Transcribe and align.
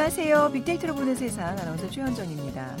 안녕하세요. 0.00 0.52
빅데이터로 0.52 0.94
보는 0.94 1.14
세상 1.14 1.58
아나운서 1.58 1.86
최현정입니다. 1.90 2.74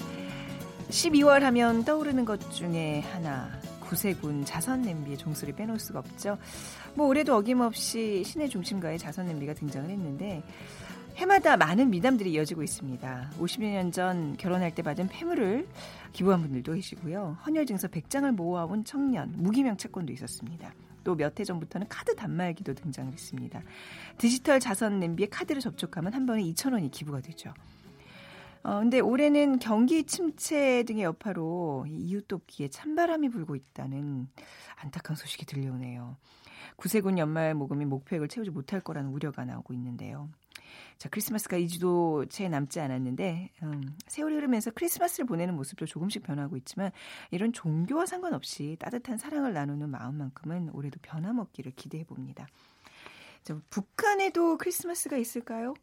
12월 0.88 1.40
하면 1.40 1.84
떠오르는 1.84 2.24
것 2.24 2.50
중에 2.50 3.00
하나 3.00 3.50
구세군 3.78 4.46
자선 4.46 4.80
냄비의 4.80 5.18
종소리 5.18 5.52
빼놓을 5.52 5.78
수가 5.78 5.98
없죠. 5.98 6.38
뭐 6.94 7.06
올해도 7.08 7.36
어김없이 7.36 8.24
시내 8.24 8.48
중심가에 8.48 8.96
자선 8.96 9.26
냄비가 9.26 9.52
등장을 9.52 9.90
했는데 9.90 10.42
해마다 11.16 11.58
많은 11.58 11.90
미담들이 11.90 12.32
이어지고 12.32 12.62
있습니다. 12.62 13.32
50여 13.38 13.70
년전 13.70 14.38
결혼할 14.38 14.74
때 14.74 14.80
받은 14.80 15.08
폐물을 15.08 15.68
기부한 16.14 16.40
분들도 16.40 16.72
계시고요. 16.72 17.36
헌혈 17.44 17.66
증서 17.66 17.86
100장을 17.86 18.34
모아온 18.34 18.82
청년, 18.82 19.30
무기명 19.36 19.76
채권도 19.76 20.10
있었습니다. 20.14 20.72
또 21.04 21.14
몇 21.16 21.38
해 21.40 21.44
전부터는 21.44 21.88
카드 21.88 22.14
단말기도 22.14 22.74
등장을 22.74 23.12
했습니다. 23.12 23.62
디지털 24.18 24.60
자선 24.60 25.00
냄비에 25.00 25.26
카드를 25.26 25.60
접촉하면 25.60 26.12
한 26.14 26.26
번에 26.26 26.42
2,000원이 26.42 26.90
기부가 26.90 27.20
되죠. 27.20 27.52
어, 28.62 28.80
근데 28.80 29.00
올해는 29.00 29.58
경기 29.58 30.04
침체 30.04 30.82
등의 30.82 31.04
여파로 31.04 31.86
이웃 31.88 32.28
돕기에 32.28 32.68
찬바람이 32.68 33.30
불고 33.30 33.56
있다는 33.56 34.28
안타까운 34.76 35.16
소식이 35.16 35.46
들려오네요. 35.46 36.16
구세군 36.76 37.18
연말 37.18 37.54
모금이 37.54 37.86
목표액을 37.86 38.28
채우지 38.28 38.50
못할 38.50 38.80
거라는 38.80 39.10
우려가 39.10 39.44
나오고 39.44 39.72
있는데요. 39.74 40.28
자, 40.98 41.08
크리스마스가 41.08 41.58
2주도 41.58 42.28
채 42.28 42.48
남지 42.48 42.80
않았는데, 42.80 43.50
음, 43.62 43.96
세월이 44.06 44.34
흐르면서 44.34 44.70
크리스마스를 44.72 45.26
보내는 45.26 45.54
모습도 45.56 45.86
조금씩 45.86 46.22
변하고 46.22 46.56
있지만, 46.58 46.90
이런 47.30 47.52
종교와 47.52 48.06
상관없이 48.06 48.76
따뜻한 48.78 49.18
사랑을 49.18 49.52
나누는 49.52 49.88
마음만큼은 49.90 50.70
올해도 50.72 50.98
변함없기를 51.02 51.72
기대해 51.76 52.04
봅니다. 52.04 52.46
자, 53.42 53.58
북한에도 53.70 54.58
크리스마스가 54.58 55.16
있을까요? 55.16 55.74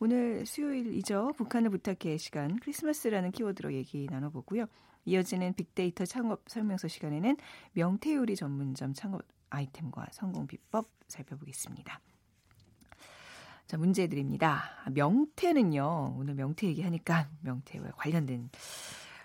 오늘 0.00 0.44
수요일이죠. 0.46 1.34
북한을 1.36 1.70
부탁해 1.70 2.16
시간 2.16 2.58
크리스마스라는 2.58 3.30
키워드로 3.30 3.72
얘기 3.74 4.06
나눠보고요. 4.10 4.66
이어지는 5.04 5.54
빅데이터 5.54 6.04
창업 6.04 6.42
설명서 6.48 6.88
시간에는 6.88 7.36
명태요리 7.72 8.36
전문점 8.36 8.94
창업 8.94 9.22
아이템과 9.50 10.08
성공 10.12 10.46
비법 10.46 10.88
살펴보겠습니다. 11.06 12.00
자, 13.66 13.78
문제 13.78 14.06
드립니다. 14.06 14.70
명태는요, 14.92 16.16
오늘 16.18 16.34
명태 16.34 16.66
얘기하니까 16.66 17.28
명태와 17.40 17.92
관련된 17.96 18.50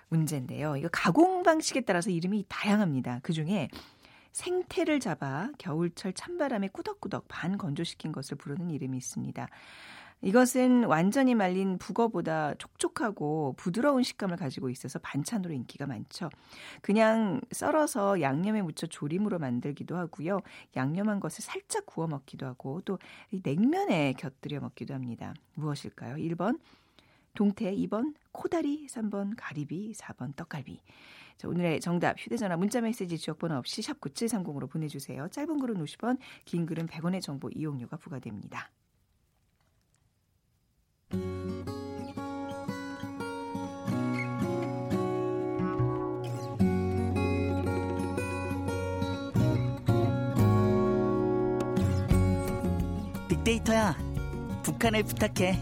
문제인데요. 0.08 0.78
이거 0.78 0.88
가공 0.92 1.44
방식에 1.44 1.82
따라서 1.82 2.10
이름이 2.10 2.46
다양합니다. 2.48 3.20
그 3.22 3.34
중에 3.34 3.68
생태를 4.32 5.02
잡아 5.02 5.50
겨울철 5.58 6.14
찬바람에 6.14 6.70
꾸덕꾸덕 6.70 7.28
반 7.28 7.58
건조시킨 7.58 8.12
것을 8.12 8.38
부르는 8.38 8.70
이름이 8.70 8.98
있습니다. 8.98 9.48
이것은 10.22 10.84
완전히 10.84 11.34
말린 11.34 11.78
북어보다 11.78 12.56
촉촉하고 12.56 13.54
부드러운 13.58 14.04
식감을 14.04 14.36
가지고 14.36 14.70
있어서 14.70 15.00
반찬으로 15.00 15.54
인기가 15.54 15.88
많죠. 15.88 16.30
그냥 16.82 17.40
썰어서 17.52 18.22
양념에 18.22 18.62
묻혀 18.62 18.86
조림으로 18.88 19.40
만들기도 19.40 19.96
하고요. 19.96 20.42
양념한 20.76 21.20
것을 21.20 21.42
살짝 21.42 21.86
구워 21.86 22.08
먹기도 22.08 22.46
하고 22.46 22.82
또 22.82 23.00
냉면에 23.32 24.14
곁들여 24.14 24.60
먹기도 24.60 24.94
합니다. 24.94 25.34
무엇일까요? 25.56 26.16
1번 26.16 26.60
동태, 27.36 27.74
2번 27.76 28.14
코다리, 28.34 28.88
3번 28.88 29.34
가리비, 29.38 29.94
4번 29.94 30.36
떡갈비. 30.36 30.82
자, 31.38 31.48
오늘의 31.48 31.80
정답 31.80 32.20
휴대전화 32.20 32.58
문자메시지 32.58 33.18
지역번호 33.18 33.56
없이 33.56 33.82
샵 33.82 34.02
9730으로 34.02 34.70
보내주세요. 34.70 35.30
짧은 35.30 35.60
글은 35.60 35.76
50원, 35.82 36.18
긴 36.44 36.66
글은 36.66 36.88
100원의 36.88 37.22
정보 37.22 37.50
이용료가 37.50 37.96
부과됩니다. 37.96 38.70
빅데이터야, 53.40 53.96
북한을 54.64 55.04
부탁해. 55.04 55.58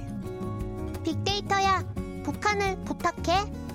빅데이터야, 1.03 1.83
북한을 2.23 2.83
부탁해. 2.83 3.66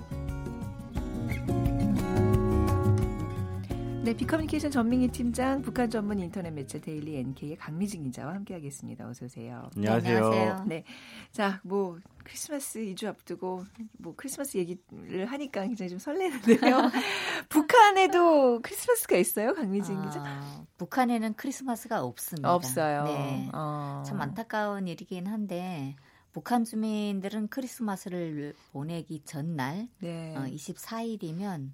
네, 4.03 4.17
비커뮤니케이션 4.17 4.69
전민기 4.73 5.09
팀장, 5.09 5.63
북한 5.63 5.89
전문 5.89 6.19
인터넷 6.19 6.51
매체 6.51 6.81
데일리 6.81 7.19
NK의 7.19 7.57
강미진 7.57 8.03
기자와 8.03 8.35
함께하겠습니다. 8.35 9.07
어서 9.09 9.27
오세요. 9.27 9.71
안녕하세요. 9.77 10.17
안녕하세요. 10.17 10.65
네, 10.67 10.83
자, 11.31 11.61
뭐 11.63 12.01
크리스마스 12.25 12.81
2주 12.81 13.07
앞두고 13.07 13.65
뭐 13.99 14.15
크리스마스 14.17 14.59
얘기를 14.59 15.27
하니까 15.27 15.63
굉장히 15.63 15.89
좀 15.89 16.01
설레는데요. 16.01 16.91
북한에도 17.49 18.61
크리스마스가 18.63 19.17
있어요, 19.19 19.55
강미진 19.55 20.03
기자? 20.03 20.21
아, 20.21 20.65
북한에는 20.79 21.35
크리스마스가 21.35 22.03
없습니다. 22.03 22.53
없어요. 22.53 23.05
네. 23.05 23.51
어. 23.55 24.03
참 24.05 24.21
안타까운 24.21 24.89
일이긴 24.89 25.29
한데 25.29 25.95
북한 26.33 26.65
주민들은 26.65 27.49
크리스마스를 27.49 28.55
보내기 28.73 29.23
전날 29.25 29.87
네. 30.01 30.35
어, 30.37 30.41
24일이면 30.41 31.71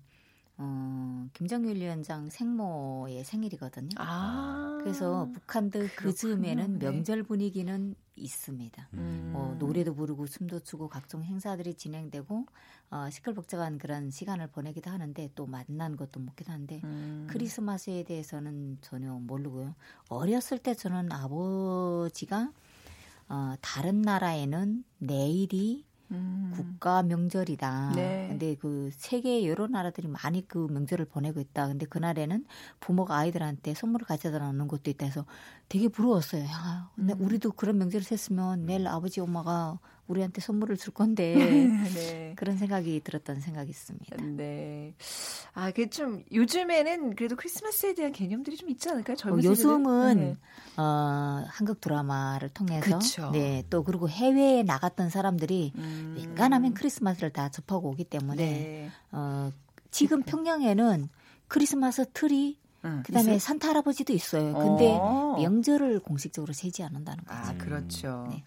어, 0.61 1.29
김정일 1.35 1.77
위원장 1.77 2.29
생모의 2.31 3.23
생일이거든요. 3.25 3.91
아. 3.97 4.79
그래서 4.83 5.29
북한도 5.33 5.87
그 5.97 6.13
즈음에는 6.13 6.79
네. 6.79 6.91
명절 6.91 7.23
분위기는 7.23 7.95
있습니다. 8.17 8.89
음. 8.95 9.31
뭐 9.33 9.55
노래도 9.55 9.95
부르고 9.95 10.27
춤도 10.27 10.61
추고 10.61 10.89
각종 10.89 11.23
행사들이 11.23 11.75
진행되고 11.75 12.47
어, 12.91 13.11
시끌벅적한 13.11 13.79
그런 13.79 14.11
시간을 14.11 14.49
보내기도 14.49 14.91
하는데 14.91 15.31
또 15.37 15.47
맛난 15.47 15.97
것도 15.97 16.19
먹기도 16.19 16.53
하는데 16.53 16.81
음. 16.83 17.29
크리스마스에 17.31 18.03
대해서는 18.03 18.79
전혀 18.81 19.13
모르고요. 19.13 19.77
어렸을 20.09 20.59
때 20.59 20.75
저는 20.75 21.13
아버지가 21.13 22.51
어, 23.29 23.55
다른 23.61 24.03
나라에는 24.03 24.85
내일이 24.99 25.85
음. 26.11 26.53
국가 26.55 27.03
명절이다. 27.03 27.93
네. 27.95 28.27
근데 28.29 28.55
그 28.55 28.91
세계 28.93 29.47
여러 29.47 29.67
나라들이 29.67 30.09
많이 30.09 30.47
그 30.47 30.67
명절을 30.71 31.07
보내고 31.07 31.41
있다. 31.41 31.69
근데 31.69 31.87
그날에는 31.87 32.45
부모가 32.81 33.17
아이들한테 33.17 33.75
선물을 33.75 34.07
가져다 34.07 34.39
놓는 34.39 34.69
것도 34.69 34.91
있다 34.91 35.07
해서 35.07 35.27
되게 35.69 35.89
부러웠어요. 35.89 36.45
야, 36.45 36.91
근데 36.95 37.15
음. 37.15 37.25
우리도 37.25 37.53
그런 37.53 37.79
명절을 37.79 38.07
했으면 38.11 38.65
내일 38.67 38.87
아버지 38.87 39.21
엄마가 39.21 39.79
우리한테 40.09 40.41
선물을 40.41 40.77
줄 40.79 40.93
건데 40.95 41.35
네. 41.95 42.33
그런 42.37 42.57
생각이 42.57 43.01
들었던 43.05 43.41
생각이 43.41 43.71
있습니다. 43.71 44.17
네. 44.37 44.95
아, 45.55 45.71
그 45.71 45.89
좀 45.91 46.23
요즘에는 46.33 47.17
그래도 47.17 47.35
크리스마스에 47.37 47.95
대한 47.95 48.13
개념들이 48.13 48.57
좀 48.57 48.69
있지 48.71 48.89
않을까요? 48.91 49.15
어, 49.15 49.17
젊은 49.17 49.43
요즘은 49.45 50.15
세대들? 50.15 50.27
네. 50.31 50.37
어, 50.77 51.45
한국 51.49 51.81
드라마를 51.81 52.51
통해서 52.51 52.99
그쵸. 52.99 53.31
네, 53.33 53.65
또 53.71 53.83
그리고 53.83 54.09
해외에 54.09 54.63
나갔던 54.63 55.11
사람들이 55.11 55.73
음. 55.77 56.15
웬간하면 56.17 56.75
크리스마스를 56.75 57.31
다 57.31 57.49
접하고 57.49 57.89
오기 57.91 58.05
때문에 58.05 58.37
네. 58.37 58.91
어, 59.13 59.51
지금 59.91 60.23
평양에는 60.23 61.09
크리스마스 61.49 62.05
트리 62.13 62.59
응, 62.85 63.03
그다음에 63.05 63.31
있어요? 63.31 63.39
산타 63.41 63.69
할아버지도 63.71 64.13
있어요. 64.13 64.55
근데 64.55 64.99
어. 65.01 65.37
명절을 65.41 66.01
공식적으로 66.01 66.53
세지 66.53 66.85
않는다는 66.85 67.25
거죠. 67.25 67.41
아, 67.41 67.55
그렇죠. 67.59 68.29
네. 68.31 68.45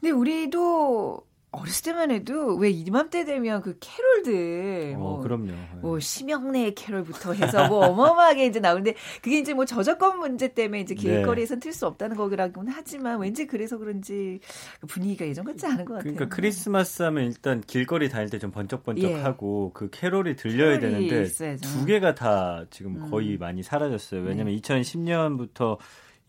근데 0.00 0.10
우리도 0.12 1.28
어렸을 1.52 1.82
때만 1.86 2.12
해도 2.12 2.54
왜 2.54 2.70
이맘때 2.70 3.24
되면 3.24 3.60
그 3.60 3.76
캐롤들 3.80 4.94
어, 4.94 4.98
뭐, 5.00 5.20
그럼요. 5.20 5.50
뭐 5.80 5.98
심형래 5.98 6.74
캐롤부터 6.74 7.32
해서 7.32 7.66
뭐 7.66 7.80
어마어마하게 7.90 8.46
이제 8.46 8.60
나오는데 8.60 8.94
그게 9.20 9.40
이제 9.40 9.52
뭐 9.52 9.64
저작권 9.64 10.20
문제 10.20 10.54
때문에 10.54 10.82
이제 10.82 10.94
길거리에선 10.94 11.58
틀수 11.58 11.88
없다는 11.88 12.16
거라고는 12.16 12.72
하지만 12.72 13.18
왠지 13.18 13.48
그래서 13.48 13.78
그런지 13.78 14.38
그 14.80 14.86
분위기가 14.86 15.26
예전 15.26 15.44
같지 15.44 15.66
않은 15.66 15.84
것 15.86 15.94
같아요. 15.94 16.14
그러니까 16.14 16.34
크리스마스 16.36 17.02
하면 17.02 17.24
일단 17.24 17.60
길거리 17.66 18.08
다닐 18.08 18.30
때 18.30 18.38
좀 18.38 18.52
번쩍번쩍하고 18.52 19.72
예. 19.74 19.78
그 19.78 19.90
캐롤이 19.90 20.36
들려야 20.36 20.78
캐롤이 20.78 21.08
되는데 21.08 21.22
있어야죠. 21.24 21.68
두 21.68 21.84
개가 21.84 22.14
다 22.14 22.64
지금 22.70 23.02
음. 23.02 23.10
거의 23.10 23.36
많이 23.38 23.62
사라졌어요. 23.64 24.22
왜냐면 24.22 24.54
네. 24.54 24.60
2010년부터 24.62 25.78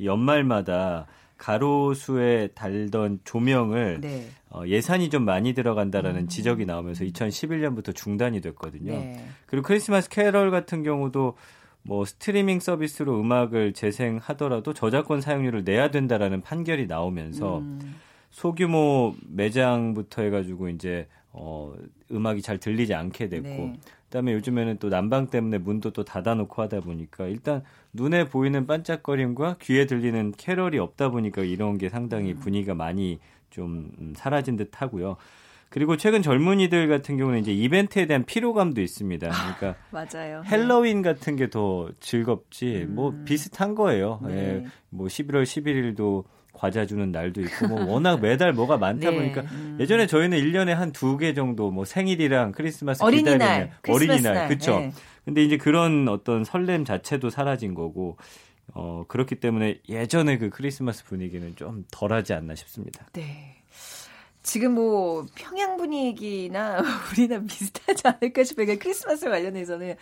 연말마다 0.03 1.05
가로수에 1.41 2.49
달던 2.53 3.21
조명을 3.23 3.99
네. 3.99 4.27
어, 4.51 4.61
예산이 4.67 5.09
좀 5.09 5.25
많이 5.25 5.53
들어간다라는 5.53 6.21
음. 6.21 6.27
지적이 6.27 6.67
나오면서 6.67 7.03
2011년부터 7.03 7.95
중단이 7.95 8.41
됐거든요. 8.41 8.91
네. 8.91 9.25
그리고 9.47 9.65
크리스마스 9.65 10.07
캐럴 10.07 10.51
같은 10.51 10.83
경우도 10.83 11.35
뭐 11.81 12.05
스트리밍 12.05 12.59
서비스로 12.59 13.19
음악을 13.19 13.73
재생하더라도 13.73 14.75
저작권 14.75 15.19
사용료를 15.21 15.63
내야 15.63 15.89
된다라는 15.89 16.41
판결이 16.41 16.85
나오면서 16.85 17.57
음. 17.57 17.95
소규모 18.29 19.15
매장부터 19.27 20.21
해가지고 20.21 20.69
이제 20.69 21.07
어 21.31 21.73
음악이 22.11 22.43
잘 22.43 22.59
들리지 22.59 22.93
않게 22.93 23.29
됐고 23.29 23.47
네. 23.47 23.73
그다음에 24.11 24.33
요즘에는 24.33 24.77
또 24.79 24.89
난방 24.89 25.27
때문에 25.27 25.57
문도 25.57 25.91
또 25.91 26.03
닫아놓고 26.03 26.61
하다 26.61 26.81
보니까 26.81 27.27
일단 27.27 27.63
눈에 27.93 28.27
보이는 28.27 28.67
반짝거림과 28.67 29.55
귀에 29.61 29.85
들리는 29.85 30.33
캐럴이 30.37 30.77
없다 30.79 31.09
보니까 31.09 31.43
이런 31.43 31.77
게 31.77 31.87
상당히 31.87 32.33
분위기가 32.33 32.75
많이 32.75 33.19
좀 33.49 33.89
음, 33.99 34.13
사라진 34.15 34.57
듯 34.57 34.81
하고요. 34.81 35.15
그리고 35.69 35.95
최근 35.95 36.21
젊은이들 36.21 36.89
같은 36.89 37.15
경우는 37.15 37.39
이제 37.39 37.53
이벤트에 37.53 38.05
대한 38.05 38.25
피로감도 38.25 38.81
있습니다. 38.81 39.29
그러니까 39.29 39.75
맞아요. 39.91 40.43
헬로윈 40.45 41.01
같은 41.01 41.37
게 41.37 41.47
더 41.49 41.89
즐겁지 42.01 42.87
음. 42.89 42.95
뭐 42.95 43.13
비슷한 43.23 43.75
거예요. 43.75 44.19
네. 44.25 44.33
예. 44.33 44.65
뭐 44.89 45.07
11월 45.07 45.43
11일도 45.43 46.25
과자 46.53 46.85
주는 46.85 47.11
날도 47.11 47.41
있고 47.41 47.67
뭐 47.67 47.85
워낙 47.93 48.19
매달 48.21 48.53
뭐가 48.53 48.77
많다 48.77 49.09
네. 49.09 49.15
보니까 49.15 49.41
음. 49.41 49.77
예전에 49.79 50.05
저희는 50.07 50.37
1년에 50.39 50.69
한 50.73 50.91
두 50.91 51.17
개 51.17 51.33
정도 51.33 51.71
뭐 51.71 51.85
생일이랑 51.85 52.51
크리스마스 52.51 53.01
어린이날, 53.03 53.33
기다리면 53.33 53.71
어린이날 53.87 54.33
날. 54.33 54.47
그쵸 54.47 54.79
네. 54.79 54.91
근데 55.25 55.43
이제 55.43 55.57
그런 55.57 56.07
어떤 56.07 56.43
설렘 56.43 56.83
자체도 56.85 57.29
사라진 57.29 57.73
거고 57.73 58.17
어 58.73 59.03
그렇기 59.07 59.35
때문에 59.35 59.79
예전에 59.89 60.37
그 60.37 60.49
크리스마스 60.49 61.03
분위기는 61.05 61.55
좀 61.55 61.85
덜하지 61.91 62.33
않나 62.33 62.55
싶습니다. 62.55 63.07
네. 63.13 63.60
지금 64.43 64.73
뭐 64.73 65.25
평양 65.35 65.77
분위기나 65.77 66.81
우리나 67.11 67.39
비슷하지 67.41 68.07
않을까 68.07 68.43
싶어요. 68.43 68.65
그러니까 68.65 68.83
크리스마스 68.83 69.29
관련해서는 69.29 69.95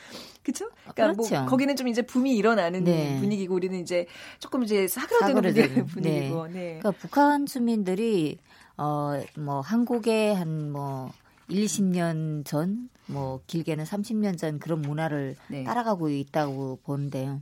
그렇죠? 0.44 0.70
그러니까 0.94 1.14
그렇죠. 1.14 1.36
뭐 1.36 1.46
거기는 1.46 1.76
좀 1.76 1.88
이제 1.88 2.02
붐이 2.02 2.36
일어나는 2.38 2.86
네. 2.86 3.18
분위기고 3.20 3.54
우리는 3.56 3.78
이제 3.80 4.08
조금 4.40 4.64
이제 4.64 4.88
사그라드는 4.88 5.54
사그라드는, 5.54 5.86
분위기고. 5.88 6.48
네. 6.48 6.80
그러니까 6.80 6.92
북한 6.92 7.46
주민들이 7.46 8.38
어뭐 8.78 9.60
한국에 9.62 10.32
한뭐 10.32 11.12
1, 11.50 11.66
20년 11.66 12.46
전, 12.46 12.90
뭐 13.08 13.42
길게는 13.48 13.84
30년 13.84 14.38
전 14.38 14.60
그런 14.60 14.82
문화를 14.82 15.36
네. 15.48 15.64
따라가고 15.66 16.10
있다고 16.10 16.80
보는데요. 16.84 17.42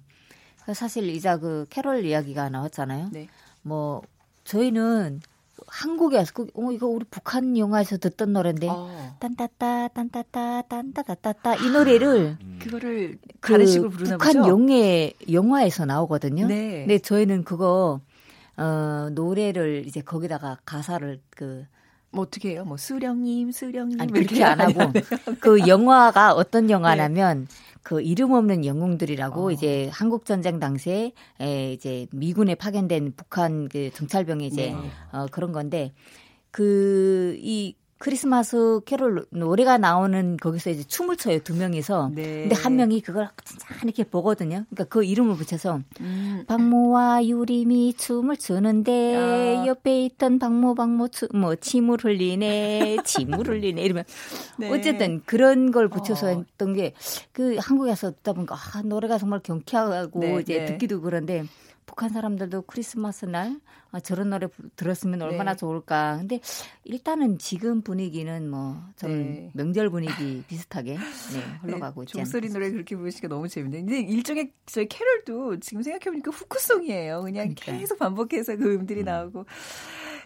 사실 0.74 1.08
이자 1.10 1.38
그 1.38 1.66
캐롤 1.70 2.06
이야기가 2.06 2.50
나왔잖아요. 2.50 3.10
네. 3.14 3.28
뭐 3.62 4.02
저희는 4.46 5.22
한국에 5.68 6.18
와서 6.18 6.31
그, 6.33 6.48
어 6.54 6.71
이거 6.71 6.88
우리 6.88 7.06
북한 7.09 7.57
영화에서 7.57 7.98
듣던 7.98 8.33
노래인데 8.33 8.68
어, 8.69 9.15
딴따따 9.19 9.89
딴따따 9.89 10.62
딴따따따 10.63 11.56
이 11.56 11.69
노래를 11.69 12.38
그거를 12.59 13.18
그 13.39 13.51
다른 13.51 13.65
식으로 13.65 13.89
부르나 13.89 14.18
북한 14.18 14.42
보죠. 14.42 14.50
영예 14.50 15.13
영화에서 15.31 15.86
나오거든요. 15.86 16.48
네. 16.48 16.80
근데 16.81 17.00
저희는 17.00 17.44
그거 17.44 18.01
어 18.57 19.09
노래를 19.12 19.83
이제 19.86 20.01
거기다가 20.01 20.57
가사를 20.65 21.21
그 21.31 21.65
뭐 22.12 22.24
어떻게 22.24 22.51
해요? 22.51 22.63
뭐 22.65 22.77
수령님, 22.77 23.51
수령님 23.51 24.00
아니 24.01 24.12
뭐 24.12 24.21
그렇게 24.21 24.44
안 24.44 24.59
하고? 24.59 24.92
그 25.39 25.68
영화가 25.68 26.33
어떤 26.33 26.69
영화냐면 26.69 27.48
그 27.83 28.01
이름 28.01 28.33
없는 28.33 28.65
영웅들이라고 28.65 29.48
어. 29.48 29.51
이제 29.51 29.89
한국 29.94 30.25
전쟁 30.25 30.59
당시에 30.59 31.13
에 31.39 31.71
이제 31.71 32.07
미군에 32.12 32.56
파견된 32.56 33.13
북한 33.15 33.69
그 33.69 33.92
정찰병이 33.94 34.48
이제 34.48 34.71
네. 34.71 34.92
어 35.13 35.27
그런 35.31 35.54
건데 35.54 35.94
그이 36.51 37.75
크리스마스 37.98 38.82
캐롤 38.86 39.26
노래가 39.32 39.78
나오는 39.78 40.38
거기서 40.38 40.70
이제 40.70 40.84
춤을 40.84 41.18
춰요 41.18 41.40
두 41.40 41.56
명이서 41.56 42.12
네. 42.14 42.42
근데 42.42 42.56
한 42.56 42.76
명이 42.76 43.02
그걸 43.02 43.30
진짜 43.44 43.68
이렇게 43.84 44.04
보거든요. 44.04 44.66
그러니까 44.70 44.84
그 44.86 45.04
이름을 45.04 45.36
붙여서 45.36 45.82
음, 46.02 46.44
박모와 46.48 47.26
유림이 47.26 47.96
춤을 47.96 48.38
추는데 48.38 49.16
아. 49.16 49.66
옆에 49.68 50.06
있던 50.06 50.40
박모 50.40 50.76
박모 50.76 51.08
추, 51.10 51.28
뭐 51.34 51.56
침을 51.56 51.98
흘리네 52.04 52.98
침을 53.06 53.48
흘리네 53.48 53.82
이러면 53.82 54.04
네. 54.58 54.72
어쨌든 54.72 55.22
그런 55.26 55.72
걸 55.72 55.88
붙여서 55.88 56.28
어. 56.28 56.30
했던 56.30 56.74
게 56.74 56.94
그 57.38 57.58
한국에 57.60 57.94
서 57.96 58.12
듣다 58.12 58.34
보니까 58.34 58.56
아, 58.56 58.82
노래가 58.82 59.18
정말 59.18 59.40
경쾌하고 59.42 60.20
네, 60.20 60.40
이제 60.42 60.60
네. 60.60 60.66
듣기도 60.66 61.02
그런데 61.02 61.46
북한 61.86 62.10
사람들도 62.10 62.64
크리스마스 62.64 63.26
날 63.26 63.60
아, 63.98 64.00
저런 64.00 64.30
노래 64.30 64.46
부- 64.48 64.70
들었으면 64.76 65.22
얼마나 65.24 65.54
네. 65.54 65.58
좋을까. 65.58 66.18
근데 66.20 66.40
일단은 66.84 67.40
지금 67.40 67.82
분위기는 67.82 68.48
뭐좀 68.50 69.10
네. 69.10 69.52
명절 69.56 69.90
분위기 69.90 70.44
비슷하게 70.48 70.94
네, 70.94 71.00
흘러가고 71.62 72.04
있지 72.04 72.14
종소리? 72.14 72.50
노래 72.50 72.70
그렇게 72.72 72.96
부르시니까 72.96 73.28
너무 73.28 73.48
재밌네요. 73.48 73.86
근데 73.86 74.00
일종의 74.02 74.52
저희 74.68 74.88
캐럴도 74.88 75.60
지금 75.62 75.82
생각해보니까 75.82 76.30
후크송이에요. 76.32 77.22
그냥 77.24 77.56
그러니까요. 77.56 77.80
계속 77.80 77.98
반복해서 78.00 78.56
그 78.56 78.76
음들이 78.76 79.04
나오고. 79.04 79.46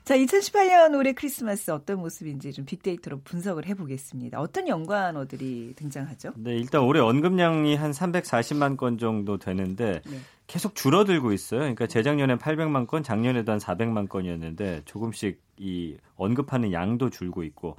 자, 0.03 0.17
2018년 0.17 0.97
올해 0.97 1.13
크리스마스 1.13 1.69
어떤 1.69 1.99
모습인지 1.99 2.53
좀 2.53 2.65
빅데이터로 2.65 3.21
분석을 3.23 3.67
해보겠습니다. 3.67 4.39
어떤 4.39 4.67
연관어들이 4.67 5.73
등장하죠? 5.75 6.33
네, 6.37 6.55
일단 6.55 6.81
올해 6.81 6.99
언급량이 6.99 7.75
한 7.75 7.91
340만 7.91 8.77
건 8.77 8.97
정도 8.97 9.37
되는데 9.37 10.01
네. 10.05 10.17
계속 10.47 10.75
줄어들고 10.75 11.33
있어요. 11.33 11.59
그러니까 11.59 11.85
재작년엔 11.85 12.39
800만 12.39 12.87
건, 12.87 13.03
작년에도 13.03 13.51
한 13.51 13.59
400만 13.59 14.09
건이었는데 14.09 14.81
조금씩 14.85 15.39
이 15.57 15.95
언급하는 16.15 16.73
양도 16.73 17.11
줄고 17.11 17.43
있고 17.43 17.77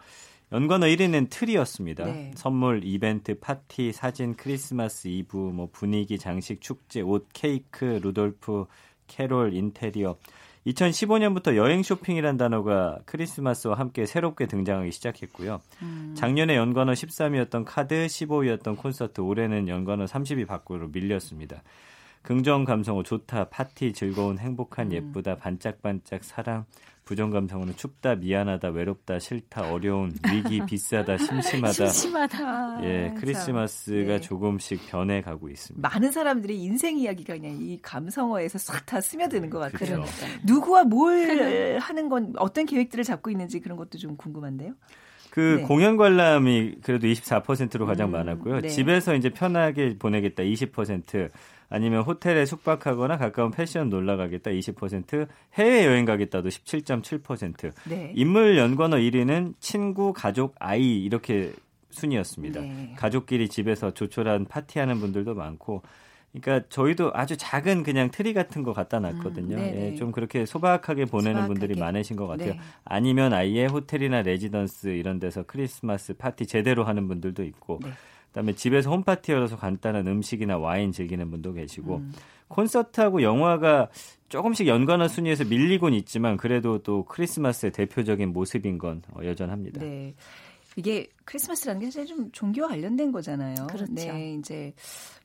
연관어 0.53 0.87
1위는 0.87 1.29
트리였습니다. 1.29 2.05
네. 2.05 2.31
선물, 2.37 2.83
이벤트, 2.85 3.39
파티, 3.41 3.91
사진, 3.91 4.35
크리스마스 4.35 5.09
이브, 5.09 5.37
뭐 5.37 5.69
분위기, 5.73 6.19
장식, 6.19 6.61
축제, 6.61 7.01
옷, 7.01 7.27
케이크, 7.33 7.99
루돌프, 8.03 8.67
캐롤, 9.07 9.55
인테리어. 9.55 10.17
2015년부터 10.67 11.57
여행 11.57 11.83
쇼핑이란 11.83 12.37
단어가 12.37 12.99
크리스마스와 13.05 13.79
함께 13.79 14.07
새롭게 14.07 14.47
등장하기 14.47 14.93
시작했고요. 14.93 15.61
음. 15.83 16.15
작년에 16.17 16.57
연관어 16.57 16.93
13위였던 16.93 17.65
카드, 17.67 18.07
15위였던 18.07 18.77
콘서트, 18.77 19.21
올해는 19.21 19.69
연관어 19.69 20.05
30위 20.05 20.47
밖으로 20.47 20.89
밀렸습니다. 20.89 21.63
긍정 22.23 22.65
감성어 22.65 23.03
좋다, 23.03 23.49
파티, 23.49 23.93
즐거운, 23.93 24.39
행복한, 24.39 24.89
음. 24.89 24.93
예쁘다, 24.93 25.37
반짝반짝, 25.37 26.23
사랑. 26.23 26.65
부정 27.05 27.31
감성어는 27.31 27.77
춥다, 27.77 28.15
미안하다, 28.17 28.69
외롭다, 28.69 29.19
싫다, 29.19 29.73
어려운, 29.73 30.13
위기, 30.33 30.61
비싸다, 30.67 31.19
심심하다. 31.19 31.73
심심하다. 31.73 32.85
예, 32.85 33.09
참. 33.09 33.17
크리스마스가 33.19 34.13
네. 34.13 34.21
조금씩 34.21 34.89
변해가고 34.89 35.49
있습니다. 35.49 35.89
많은 35.89 36.13
사람들이 36.13 36.63
인생 36.63 36.99
이야기가 36.99 37.35
그냥 37.35 37.59
이 37.61 37.79
감성어에서 37.83 38.59
싹 38.59 38.83
다 38.87 39.01
스며드는 39.01 39.49
것 39.51 39.59
같아요. 39.59 40.03
그렇죠. 40.03 40.13
누구와 40.45 40.85
뭘 40.85 41.79
하는 41.81 42.09
건 42.09 42.33
어떤 42.37 42.67
계획들을 42.67 43.05
잡고 43.05 43.31
있는지 43.31 43.61
그런 43.61 43.77
것도 43.77 43.99
좀 43.99 44.17
궁금한데요. 44.17 44.75
그 45.31 45.59
네. 45.61 45.63
공연 45.63 45.97
관람이 45.97 46.77
그래도 46.83 47.07
24%로 47.07 47.87
가장 47.87 48.09
음, 48.09 48.13
많았고요. 48.13 48.61
네. 48.61 48.69
집에서 48.69 49.15
이제 49.15 49.31
편하게 49.31 49.97
보내겠다 49.99 50.43
20%, 50.43 51.31
아니면 51.73 52.03
호텔에 52.03 52.45
숙박하거나 52.45 53.17
가까운 53.17 53.51
패션 53.51 53.89
놀러 53.89 54.19
가겠다 54.19 54.51
20%, 54.51 55.27
해외 55.55 55.87
여행 55.87 56.05
가겠다도 56.05 56.51
17.7%. 56.51 57.73
네. 57.89 58.13
인물 58.15 58.59
연관어 58.59 58.99
1위는 58.99 59.55
친구, 59.59 60.13
가족, 60.13 60.55
아이 60.59 61.03
이렇게 61.03 61.53
순이었습니다. 61.89 62.61
네. 62.61 62.95
가족끼리 62.99 63.49
집에서 63.49 63.91
조촐한 63.93 64.45
파티하는 64.45 65.01
분들도 65.01 65.35
많고 65.35 65.83
그러니까 66.33 66.67
저희도 66.69 67.11
아주 67.15 67.37
작은 67.39 67.83
그냥 67.83 68.11
트리 68.11 68.35
같은 68.35 68.63
거 68.63 68.75
갖다 68.75 69.01
놨거든요. 69.01 69.57
음. 69.57 69.61
예, 69.63 69.95
좀 69.97 70.13
그렇게 70.13 70.45
소박하게 70.45 71.07
보내는 71.07 71.47
분들이 71.47 71.75
소박하게. 71.75 71.81
많으신 71.81 72.17
것 72.17 72.27
같아요. 72.27 72.53
네. 72.53 72.61
아니면 72.85 73.33
아예 73.33 73.65
호텔이나 73.65 74.21
레지던스 74.23 74.89
이런 74.89 75.19
데서 75.19 75.43
크리스마스 75.47 76.15
파티 76.15 76.47
제대로 76.47 76.85
하는 76.85 77.09
분들도 77.09 77.45
있고 77.45 77.81
네. 77.83 77.91
그다음에 78.33 78.55
집에서 78.55 78.91
홈파티 78.91 79.33
열어서 79.33 79.57
간단한 79.57 80.07
음식이나 80.09 80.57
와인 80.57 80.91
즐기는 80.91 81.31
분도 81.31 81.53
계시고 81.53 81.97
음. 81.97 82.13
콘서트하고 82.49 83.23
영화가 83.23 83.89
조금씩 84.29 84.67
연관어 84.67 85.09
순위에서 85.09 85.45
밀리곤 85.45 85.93
있지만 85.95 86.39
그래도 86.39 86.79
또 86.79 87.05
크리스마스의 87.05 87.73
대표적인 87.73 88.33
모습인 88.33 88.79
건 88.79 89.03
어, 89.13 89.21
여전합니다. 89.23 89.81
네. 89.81 90.15
이게 90.77 91.09
크리스마스라는 91.25 91.81
게 91.81 91.87
사실 91.87 92.07
좀 92.07 92.31
종교와 92.33 92.69
관련된 92.69 93.13
거잖아요. 93.13 93.67
그렇죠. 93.69 93.93
네, 93.93 94.35
이제 94.39 94.75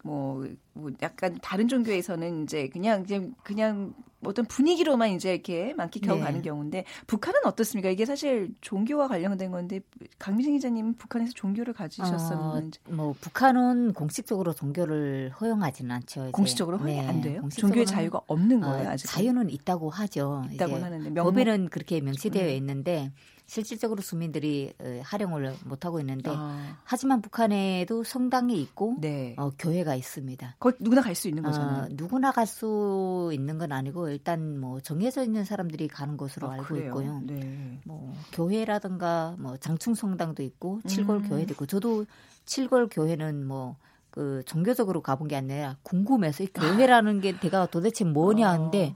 뭐, 0.04 0.46
뭐 0.74 0.92
약간 1.02 1.38
다른 1.42 1.68
종교에서는 1.68 2.44
이제 2.44 2.68
그냥 2.70 3.04
이제 3.04 3.30
그냥 3.44 3.94
어떤 4.26 4.46
분위기로만 4.46 5.12
이제 5.12 5.34
이렇게 5.34 5.74
만끽하고 5.76 6.20
네. 6.20 6.26
가는 6.26 6.42
경우인데 6.42 6.86
북한은 7.06 7.40
어떻습니까? 7.46 7.90
이게 7.90 8.04
사실 8.06 8.50
종교와 8.62 9.08
관련된 9.08 9.52
건데 9.52 9.80
강미정 10.18 10.54
기자님 10.54 10.96
북한에서 10.96 11.32
종교를 11.34 11.74
가지셨었는지 11.74 12.80
어, 12.90 12.92
뭐 12.94 13.16
북한은 13.22 13.94
공식적으로 13.94 14.54
종교를 14.54 15.32
허용하지는 15.40 15.92
않죠. 15.92 16.22
이제. 16.24 16.32
공식적으로 16.32 16.78
허용이 16.80 17.00
네, 17.00 17.08
안 17.08 17.22
돼요? 17.22 17.42
종교의 17.56 17.86
자유가 17.86 18.20
없는 18.28 18.60
거예요, 18.62 18.88
어, 18.88 18.92
아직. 18.92 19.08
자유는 19.08 19.50
있다고 19.52 19.90
하죠. 19.92 20.46
있다고 20.52 20.76
하는데 20.78 21.10
명목- 21.12 21.24
법에는 21.36 21.70
그렇게 21.70 22.02
명시되어 22.02 22.48
음. 22.48 22.50
있는데 22.56 23.12
실질적으로 23.48 24.02
수민들이 24.02 24.74
어, 24.80 25.00
활용을 25.04 25.56
못 25.64 25.86
하고 25.86 26.02
있는데 26.02 26.30
아, 26.34 26.78
하지만 26.84 27.22
북한에도 27.22 28.04
성당이 28.04 28.62
있고 28.62 28.96
네. 29.00 29.36
어, 29.38 29.52
교회가 29.58 29.96
있습니다. 29.96 30.56
거기 30.60 30.76
누구나 30.82 31.02
갈 31.02 31.16
수 31.16 31.30
있는 31.30 31.46
어, 31.46 31.48
거잖아요. 31.50 31.88
누구나 31.92 32.32
갈 32.32 32.46
수 32.46 33.32
있는 33.34 33.58
건 33.58 33.72
아니고 33.72 34.10
일단 34.10 34.60
뭐 34.60 34.82
정해져 34.82 35.24
있는 35.24 35.46
사람들이 35.46 35.88
가는 35.88 36.18
것으로 36.18 36.50
아, 36.50 36.54
알고 36.54 36.66
그래요? 36.66 36.88
있고요. 36.88 37.22
네. 37.26 37.80
뭐 37.86 38.14
교회라든가 38.34 39.36
뭐 39.40 39.56
장충 39.58 39.96
성당도 39.96 40.44
있고 40.44 40.82
칠골 40.86 41.16
음. 41.18 41.30
교회도 41.30 41.54
있고 41.54 41.66
저도 41.66 42.06
칠골 42.46 42.90
교회는 42.90 43.48
뭐그 43.48 44.44
종교적으로 44.46 45.02
가본 45.02 45.30
게 45.30 45.38
아니라 45.38 45.78
궁금해서 45.84 46.44
이 46.44 46.48
교회라는 46.48 47.22
게 47.22 47.32
내가 47.40 47.66
도대체 47.66 48.04
뭐냐 48.04 48.50
어. 48.50 48.52
하는데 48.52 48.94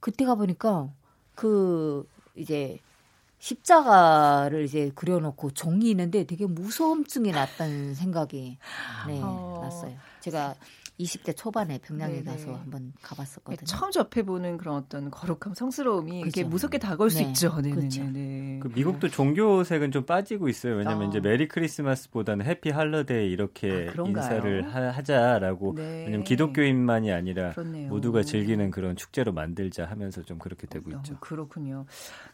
그때 0.00 0.24
가 0.24 0.34
보니까 0.36 0.88
그 1.34 2.06
이제 2.34 2.78
십자가를 3.40 4.64
이제 4.64 4.92
그려놓고 4.94 5.50
종이 5.52 5.90
있는데 5.90 6.24
되게 6.24 6.46
무서움증이 6.46 7.32
났다는 7.32 7.94
생각이 7.94 8.58
네, 9.08 9.20
어. 9.22 9.60
났어요. 9.62 9.96
제가 10.20 10.54
20대 11.00 11.36
초반에 11.36 11.78
평양에 11.78 12.22
네네. 12.22 12.24
가서 12.24 12.54
한번 12.54 12.92
가봤었거든요. 13.02 13.66
처음 13.66 13.90
접해보는 13.90 14.58
그런 14.58 14.76
어떤 14.76 15.10
거룩함, 15.10 15.54
성스러움이 15.54 16.22
그게. 16.22 16.44
무섭게 16.44 16.78
다가올 16.78 17.10
수 17.10 17.18
네, 17.18 17.28
있죠. 17.28 17.56
네, 17.56 17.70
네, 17.70 17.74
그렇죠. 17.74 18.04
네, 18.04 18.10
네. 18.10 18.60
그 18.62 18.68
미국도 18.74 19.08
종교색은 19.08 19.92
좀 19.92 20.04
빠지고 20.04 20.48
있어요. 20.48 20.76
왜냐하면 20.76 21.06
어. 21.06 21.10
이제 21.10 21.20
Merry 21.20 21.48
Christmas보다는 21.48 22.44
Happy 22.46 22.70
Holiday 22.70 23.30
이렇게 23.30 23.90
아? 23.96 24.02
인사를 24.02 24.74
하, 24.74 25.02
자라고 25.02 25.74
네. 25.76 26.04
왜냐면 26.04 26.24
기독교인만이 26.24 27.10
아니라 27.12 27.52
그렇네요. 27.52 27.88
모두가 27.88 28.22
즐기는 28.22 28.70
그런 28.70 28.96
축제로 28.96 29.32
만들자 29.32 29.86
하면서 29.86 30.22
좀 30.22 30.38
그렇게 30.38 30.66
되고 30.66 30.90
어, 30.90 30.96
있죠. 30.98 31.16
그렇군요. 31.20 31.86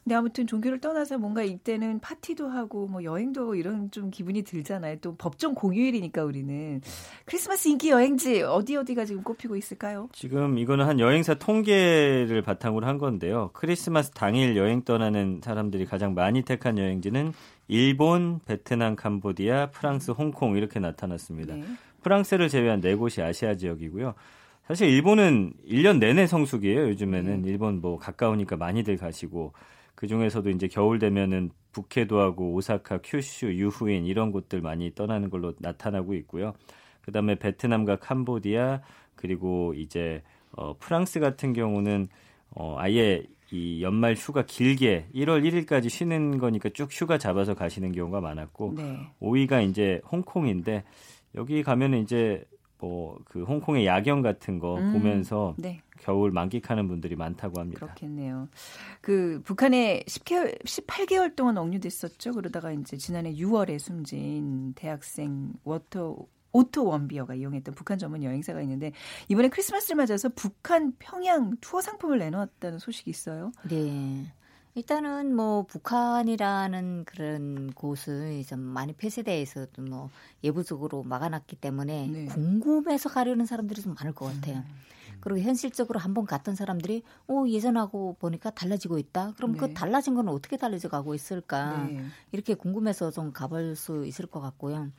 근데 0.03 0.15
아무튼 0.15 0.47
종교를 0.47 0.81
떠나서 0.81 1.19
뭔가 1.19 1.43
이때는 1.43 2.01
파티도 2.01 2.49
하고 2.49 2.87
뭐 2.89 3.05
여행도 3.05 3.55
이런 3.55 3.91
좀 3.91 4.11
기분이 4.11 4.43
들잖아요. 4.43 4.97
또 5.01 5.15
법정 5.17 5.55
공휴일이니까 5.55 6.25
우리는 6.25 6.81
크리스마스 7.25 7.69
인기 7.69 7.91
여행지 7.91 8.43
어디 8.57 8.75
어디가 8.75 9.05
지금 9.05 9.23
꼽히고 9.23 9.55
있을까요? 9.55 10.09
지금 10.13 10.57
이거는 10.57 10.87
한 10.87 10.99
여행사 10.99 11.35
통계를 11.35 12.41
바탕으로 12.41 12.87
한 12.87 12.97
건데요. 12.97 13.51
크리스마스 13.53 14.11
당일 14.13 14.57
여행 14.57 14.83
떠나는 14.83 15.43
사람들이 15.45 15.85
가장 15.85 16.15
많이 16.15 16.41
택한 16.41 16.79
여행지는 16.79 17.35
일본, 17.69 18.41
베트남, 18.47 18.97
캄보디아, 18.97 19.73
프랑스, 19.73 20.11
홍콩 20.13 20.57
이렇게 20.57 20.81
나타났습니다. 20.81 21.55
네. 21.55 21.65
프랑스를 22.03 22.49
제외한 22.49 22.81
네 22.81 22.95
곳이 22.95 23.21
아시아 23.21 23.57
지역이고요. 23.57 24.15
사실 24.67 24.89
일본은 24.89 25.53
1년 25.69 25.99
내내 25.99 26.27
성수기예요. 26.27 26.89
요즘에는 26.89 27.43
네. 27.43 27.51
일본 27.51 27.83
뭐 27.83 27.99
가까우니까 27.99 28.57
많이들 28.57 28.97
가시고 28.97 29.53
그 29.95 30.07
중에서도 30.07 30.49
이제 30.49 30.67
겨울 30.67 30.99
되면은 30.99 31.51
북해도 31.73 32.21
하고 32.21 32.55
오사카, 32.55 33.01
큐슈, 33.05 33.53
유후인 33.53 34.07
이런 34.07 34.33
곳들 34.33 34.63
많이 34.63 34.95
떠나는 34.95 35.29
걸로 35.29 35.53
나타나고 35.59 36.15
있고요. 36.15 36.55
그다음에 37.07 37.37
베트남과 37.37 37.97
캄보디아 37.97 38.83
그리고 39.15 39.73
이제 39.75 40.23
어 40.53 40.77
프랑스 40.79 41.21
같은 41.21 41.53
경우는 41.53 42.09
어 42.51 42.77
아예 42.79 43.23
이 43.51 43.83
연말 43.83 44.15
휴가 44.15 44.45
길게 44.45 45.09
1월 45.15 45.43
1일까지 45.45 45.89
쉬는 45.89 46.39
거니까 46.39 46.69
쭉 46.71 46.89
휴가 46.91 47.17
잡아서 47.17 47.55
가시는 47.55 47.93
경우가 47.93 48.21
많았고 48.21 48.75
네. 48.77 48.99
5위가 49.21 49.69
이제 49.69 50.01
홍콩인데 50.11 50.85
여기 51.37 51.63
가면은 51.63 52.03
이제 52.03 52.45
뭐 52.79 53.07
그 53.37 53.43
홍콩의 53.45 53.87
야경 53.87 54.23
같은 54.23 54.59
거 54.59 54.77
음, 54.77 54.93
보면서 54.93 55.55
네. 55.59 55.81
겨울 56.01 56.31
만끽하는 56.31 56.89
분들이 56.89 57.17
많다고 57.17 57.61
합니다. 57.61 57.81
그렇겠네요. 57.85 58.49
그 59.01 59.41
북한에 59.45 60.03
10개월, 60.07 60.59
18개월 60.65 61.37
동안 61.37 61.59
억류됐었죠. 61.59 62.33
그러다가 62.33 62.73
이제 62.73 62.97
지난해 62.97 63.35
6월에 63.35 63.79
숨진 63.79 64.73
대학생 64.75 65.53
워터 65.65 66.17
오토 66.57 66.87
웜비어가 66.87 67.35
이용했던 67.35 67.75
북한 67.75 67.99
전문 67.99 68.23
여행사가 68.23 68.63
있는데 68.63 68.93
이번에 69.29 69.49
크리스마스를 69.49 69.97
맞아서 69.97 70.31
북한 70.31 70.95
평양 70.99 71.57
투어 71.61 71.83
상품을 71.83 72.19
내놓았다는 72.19 72.79
소식이 72.79 73.11
있어요. 73.11 73.53
네. 73.69 74.33
일단은 74.75 75.35
뭐 75.35 75.65
북한이라는 75.65 77.05
그런 77.07 77.73
곳은 77.73 78.43
좀 78.45 78.61
많이 78.61 78.93
폐쇄돼 78.93 79.41
있어도 79.41 79.83
뭐 79.83 80.11
외부적으로 80.45 81.03
막아놨기 81.03 81.57
때문에 81.57 82.07
네. 82.09 82.25
궁금해서 82.27 83.09
가려는 83.09 83.47
사람들이 83.47 83.81
좀 83.83 83.95
많을 83.95 84.13
것 84.15 84.27
같아요. 84.35 84.63
그리고 85.21 85.41
현실적으로 85.41 85.99
한 85.99 86.13
번 86.13 86.25
갔던 86.27 86.55
사람들이 86.55 87.03
어 87.27 87.45
예전하고 87.49 88.17
보니까 88.19 88.51
달라지고 88.51 88.99
있다. 88.99 89.33
그럼 89.37 89.53
네. 89.53 89.59
그 89.59 89.73
달라진 89.75 90.15
건 90.15 90.29
어떻게 90.29 90.57
달라져 90.57 90.89
가고 90.89 91.15
있을까? 91.15 91.87
네. 91.89 92.05
이렇게 92.33 92.55
궁금해서 92.55 93.11
좀 93.11 93.33
가볼 93.33 93.77
수 93.77 94.05
있을 94.07 94.27
것 94.27 94.41
같고요. 94.41 94.91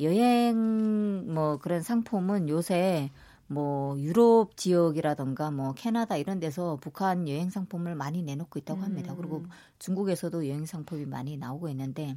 여행 0.00 1.32
뭐 1.34 1.58
그런 1.58 1.82
상품은 1.82 2.48
요새 2.48 3.10
뭐 3.46 3.98
유럽 3.98 4.56
지역이라던가 4.56 5.50
뭐 5.50 5.74
캐나다 5.74 6.16
이런 6.16 6.40
데서 6.40 6.78
북한 6.80 7.28
여행 7.28 7.50
상품을 7.50 7.94
많이 7.94 8.22
내놓고 8.22 8.58
있다고 8.58 8.80
합니다. 8.80 9.12
음. 9.12 9.16
그리고 9.18 9.44
중국에서도 9.78 10.48
여행 10.48 10.64
상품이 10.64 11.06
많이 11.06 11.36
나오고 11.36 11.68
있는데 11.68 12.16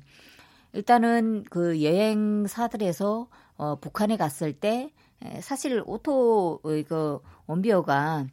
일단은 0.74 1.44
그 1.50 1.84
여행사들에서 1.84 3.28
어 3.58 3.76
북한에 3.80 4.18
갔을 4.18 4.54
때 4.54 4.92
에, 5.22 5.42
사실 5.42 5.82
오토 5.86 6.60
어, 6.64 6.72
이거 6.74 7.22
웜비어가 7.48 8.28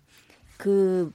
그 0.56 1.12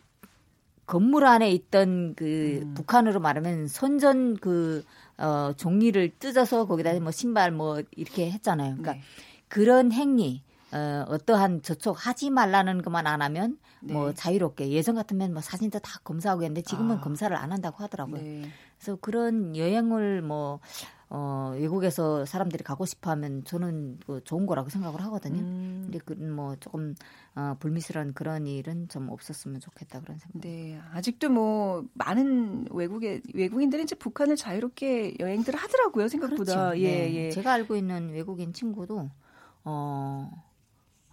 건물 0.86 1.26
안에 1.26 1.52
있던 1.52 2.16
그 2.16 2.62
음. 2.64 2.74
북한으로 2.74 3.20
말하면 3.20 3.68
선전 3.68 4.38
그 4.38 4.84
어, 5.18 5.54
종이를 5.56 6.12
뜯어서 6.20 6.66
거기다 6.66 7.00
뭐 7.00 7.12
신발 7.12 7.52
뭐 7.52 7.82
이렇게 7.96 8.32
했잖아요. 8.32 8.78
그러니까 8.78 8.94
네. 8.94 9.02
그런 9.48 9.92
행위 9.92 10.44
어, 10.72 11.06
어떠한 11.08 11.62
저촉 11.62 12.06
하지 12.06 12.30
말라는 12.30 12.82
것만 12.82 13.08
안 13.08 13.22
하면 13.22 13.58
뭐 13.82 14.10
네. 14.10 14.14
자유롭게 14.16 14.70
예전 14.70 14.96
같으면 14.96 15.34
뭐 15.34 15.42
사진도 15.42 15.80
다 15.80 16.00
검사하고 16.04 16.44
했는데 16.44 16.62
지금은 16.62 16.98
아. 16.98 17.02
검사를 17.02 17.36
안 17.36 17.52
한다고 17.52 17.84
하더라고요. 17.84 18.22
네. 18.22 18.50
그래서 18.78 18.98
그런 19.00 19.56
여행을 19.56 20.22
뭐 20.22 20.60
어, 21.10 21.54
외국에서 21.56 22.26
사람들이 22.26 22.64
가고 22.64 22.86
싶어 22.86 23.12
하면 23.12 23.44
저는 23.46 24.00
그 24.06 24.22
좋은 24.26 24.46
거라고 24.46 24.70
생각을 24.70 25.02
하거든요. 25.06 25.40
음, 25.40 25.82
근데 25.86 26.00
그 26.00 26.16
뭐 26.16 26.56
조금 26.58 26.96
어, 27.36 27.56
불미스러운 27.60 28.14
그런 28.14 28.46
일은 28.46 28.90
좀 28.90 29.10
없었으면 29.10 29.60
좋겠다 29.62 30.02
그런 30.02 30.18
생각. 30.18 30.42
네, 30.42 30.80
아직도 30.92 31.30
뭐 31.30 31.86
많은 31.94 32.66
외국의 32.72 33.22
외국인들은 33.34 33.86
이제 33.86 33.96
북한을 33.96 34.36
자유롭게 34.36 35.16
여행들을 35.20 35.58
하더라고요 35.58 36.08
생각보다. 36.10 36.72
그렇죠. 36.72 36.80
예, 36.82 36.90
네. 37.08 37.16
예. 37.16 37.32
제가 37.32 37.54
알고 37.54 37.76
있는 37.76 38.10
외국인 38.10 38.52
친구도 38.54 39.10
어 39.64 40.47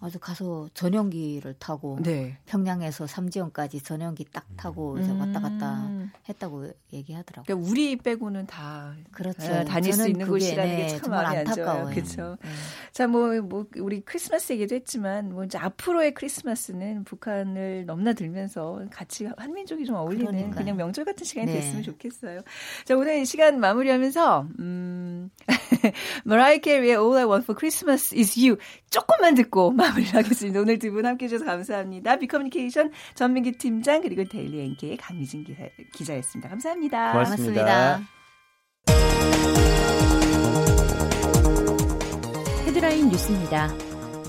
아주 0.04 0.18
가서 0.18 0.68
전용기를 0.74 1.54
타고 1.58 1.98
네. 2.02 2.36
평양에서 2.44 3.06
삼지연까지 3.06 3.80
전용기 3.80 4.26
딱 4.32 4.44
타고 4.54 4.98
이제 4.98 5.10
왔다 5.10 5.40
갔다 5.40 5.86
음, 5.86 6.12
했다고 6.28 6.68
얘기하더라고요. 6.92 7.44
그러니까 7.46 7.70
우리 7.70 7.96
빼고는 7.96 8.46
다 8.46 8.94
그렇죠. 9.12 9.50
아, 9.50 9.64
다닐 9.64 9.94
수 9.94 10.06
있는 10.06 10.28
곳이라는 10.28 10.70
네, 10.70 10.82
게 10.82 10.89
참 10.89 11.00
정말 11.00 11.22
마음이 11.22 11.38
안. 11.38 11.48
안타까워요. 11.48 11.94
그렇죠. 11.94 12.36
네. 12.42 12.50
자, 12.92 13.06
뭐, 13.06 13.40
뭐, 13.40 13.64
우리 13.78 14.00
크리스마스 14.02 14.52
얘기도 14.52 14.74
했지만, 14.74 15.30
뭐, 15.30 15.44
이제 15.44 15.56
앞으로의 15.56 16.12
크리스마스는 16.12 17.04
북한을 17.04 17.86
넘나들면서 17.86 18.82
같이 18.90 19.26
한민족이 19.36 19.86
좀 19.86 19.96
어울리는 19.96 20.26
그 20.26 20.32
그러니까요. 20.32 20.64
냥 20.66 20.76
명절 20.76 21.04
같은 21.06 21.24
시간이 21.24 21.46
네. 21.46 21.60
됐으면 21.60 21.82
좋겠어요. 21.82 22.42
자, 22.84 22.94
오늘 22.94 23.16
이 23.18 23.24
시간 23.24 23.58
마무리하면서, 23.58 24.48
음, 24.58 25.30
머라이 26.24 26.60
캐리의 26.60 26.96
All 26.96 27.16
I 27.16 27.24
Want 27.24 27.44
for 27.44 27.56
Christmas 27.58 28.14
is 28.14 28.38
You 28.38 28.58
조금만 28.90 29.34
듣고 29.34 29.70
마무리 29.72 29.93
를 29.96 30.04
하겠습니다. 30.14 30.60
오늘 30.60 30.78
두 30.78 30.90
분 30.92 31.06
함께 31.06 31.24
해 31.26 31.28
주셔서 31.28 31.44
감사합니다. 31.44 32.16
비커뮤니케이션 32.16 32.90
전민기 33.14 33.52
팀장 33.52 34.00
그리고 34.02 34.24
데일리NK의 34.24 34.96
강미진 34.96 35.44
기자, 35.44 35.62
기자 35.92 36.16
였습니다. 36.18 36.48
감사합니다. 36.48 37.12
고맙습니다. 37.12 38.00
헤드라인 42.66 43.08
뉴스입니다. 43.08 43.72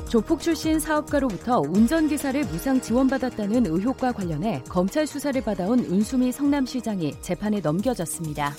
조폭 0.10 0.40
출신 0.40 0.80
사업가로부터 0.80 1.60
운전기사를 1.62 2.40
무상 2.46 2.80
지원받았다는 2.80 3.66
의혹과 3.66 4.12
관련해 4.14 4.64
검찰 4.70 5.08
수사를 5.08 5.40
받아온 5.42 5.80
은수미 5.80 6.32
성남시장이 6.32 7.16
재판에 7.22 7.60
넘겨졌습니다. 7.60 8.54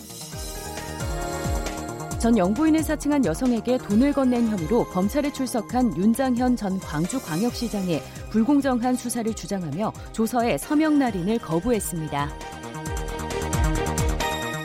전 2.18 2.36
영부인을 2.36 2.82
사칭한 2.82 3.24
여성에게 3.26 3.78
돈을 3.78 4.12
건넨 4.12 4.48
혐의로 4.48 4.84
검찰에 4.86 5.30
출석한 5.30 5.94
윤장현 5.96 6.56
전 6.56 6.80
광주광역시장이 6.80 8.00
불공정한 8.30 8.96
수사를 8.96 9.32
주장하며 9.32 9.92
조서에 10.12 10.56
서명 10.56 10.98
날인을 10.98 11.38
거부했습니다. 11.38 12.30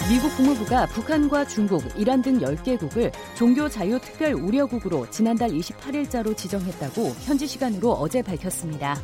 미국 0.09 0.35
국무부가 0.35 0.85
북한과 0.87 1.47
중국, 1.47 1.83
이란 1.95 2.21
등 2.21 2.39
10개국을 2.39 3.11
종교 3.35 3.69
자유 3.69 3.99
특별 3.99 4.33
우려국으로 4.33 5.09
지난달 5.09 5.51
28일자로 5.51 6.35
지정했다고 6.35 7.15
현지 7.25 7.47
시간으로 7.47 7.91
어제 7.93 8.21
밝혔습니다. 8.21 8.97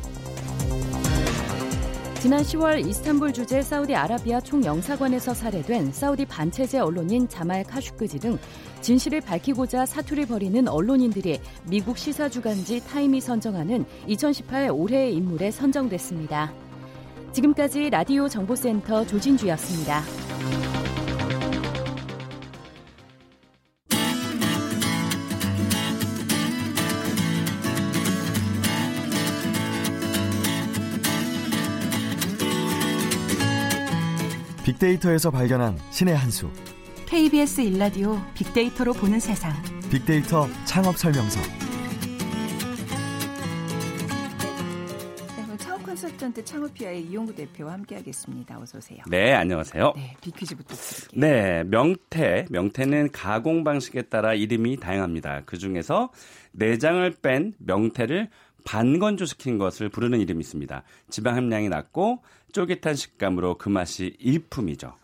지난 2.20 2.42
10월 2.42 2.84
이스탄불 2.84 3.32
주재 3.32 3.62
사우디아라비아 3.62 4.40
총영사관에서 4.40 5.34
살해된 5.34 5.92
사우디 5.92 6.24
반체제 6.24 6.80
언론인 6.80 7.28
자말 7.28 7.62
카슈크지 7.62 8.18
등 8.18 8.36
진실을 8.80 9.20
밝히고자 9.20 9.86
사투를 9.86 10.26
벌이는 10.26 10.66
언론인들이 10.66 11.40
미국 11.70 11.96
시사주간지 11.96 12.84
타임이 12.88 13.20
선정하는 13.20 13.84
2018 14.08 14.70
올해의 14.72 15.14
인물에 15.14 15.52
선정됐습니다. 15.52 16.52
지금까지 17.32 17.88
라디오 17.90 18.28
정보센터 18.28 19.06
조진주였습니다. 19.06 20.02
빅데이터에서 34.78 35.30
발견한 35.30 35.76
신의 35.90 36.16
한 36.16 36.30
수. 36.30 36.48
KBS 37.06 37.62
일라디오 37.62 38.16
빅데이터로 38.34 38.92
보는 38.92 39.18
세상. 39.18 39.52
빅데이터 39.90 40.46
창업 40.64 40.96
설명서. 40.96 41.40
네, 45.36 45.42
오늘 45.44 45.58
창업 45.58 45.82
컨설턴트 45.82 46.44
창업피아의 46.44 47.02
이용구 47.06 47.34
대표와 47.34 47.72
함께하겠습니다. 47.72 48.60
어서 48.60 48.78
오세요. 48.78 48.98
네, 49.08 49.34
안녕하세요. 49.34 49.94
네, 49.96 50.16
빅퀴즈부터 50.20 50.74
드릴게요. 50.76 51.20
네, 51.20 51.64
명태. 51.64 52.46
명태는 52.50 53.10
가공 53.10 53.64
방식에 53.64 54.02
따라 54.02 54.34
이름이 54.34 54.76
다양합니다. 54.78 55.42
그 55.44 55.58
중에서 55.58 56.10
내장을 56.52 57.10
뺀 57.20 57.54
명태를 57.58 58.28
반건조시킨 58.68 59.56
것을 59.56 59.88
부르는 59.88 60.20
이름이 60.20 60.40
있습니다. 60.40 60.82
지방 61.08 61.36
함량이 61.36 61.70
낮고 61.70 62.22
쫄깃한 62.52 62.96
식감으로 62.96 63.56
그 63.56 63.70
맛이 63.70 64.14
일품이죠. 64.18 64.94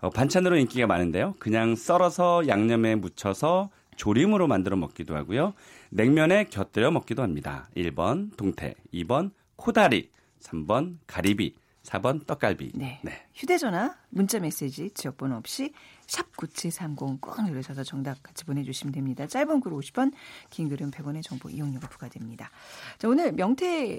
어, 0.00 0.10
반찬으로 0.10 0.56
인기가 0.56 0.88
많은데요. 0.88 1.36
그냥 1.38 1.76
썰어서 1.76 2.48
양념에 2.48 2.96
묻혀서 2.96 3.70
조림으로 3.94 4.48
만들어 4.48 4.76
먹기도 4.76 5.14
하고요. 5.14 5.54
냉면에 5.90 6.46
곁들여 6.50 6.90
먹기도 6.90 7.22
합니다. 7.22 7.68
1번 7.76 8.36
동태, 8.36 8.74
2번 8.92 9.30
코다리, 9.54 10.10
3번 10.40 10.96
가리비, 11.06 11.54
4번 11.84 12.26
떡갈비. 12.26 12.72
네. 12.74 13.00
휴대전화, 13.34 13.94
문자메시지, 14.10 14.90
지역번호 14.90 15.36
없이 15.36 15.72
샵9730 16.06 17.20
꼭 17.20 17.42
누르셔서 17.42 17.84
정답 17.84 18.22
같이 18.22 18.44
보내주시면 18.44 18.92
됩니다. 18.92 19.26
짧은 19.26 19.60
글 19.60 19.72
50원, 19.72 20.12
긴 20.50 20.68
글은 20.68 20.90
100원의 20.90 21.22
정보 21.22 21.50
이용료가 21.50 21.88
부과됩니다. 21.88 22.50
자, 22.98 23.08
오늘 23.08 23.32
명태 23.32 23.98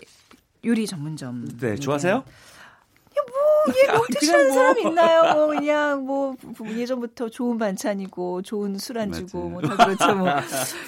요리 0.63 0.87
전문점. 0.87 1.47
네, 1.59 1.75
좋아하세요? 1.75 2.23
뭐, 3.15 3.73
이게 3.73 3.87
명태 3.91 4.19
싫어하는 4.19 4.47
뭐. 4.47 4.55
사람 4.55 4.77
있나요? 4.79 5.33
뭐, 5.33 5.47
그냥 5.47 6.05
뭐, 6.05 6.35
예전부터 6.65 7.29
좋은 7.29 7.57
반찬이고, 7.57 8.41
좋은 8.41 8.77
술안주고, 8.77 9.49
뭐, 9.49 9.61
다 9.61 9.75
그렇죠. 9.85 10.15
뭐. 10.15 10.27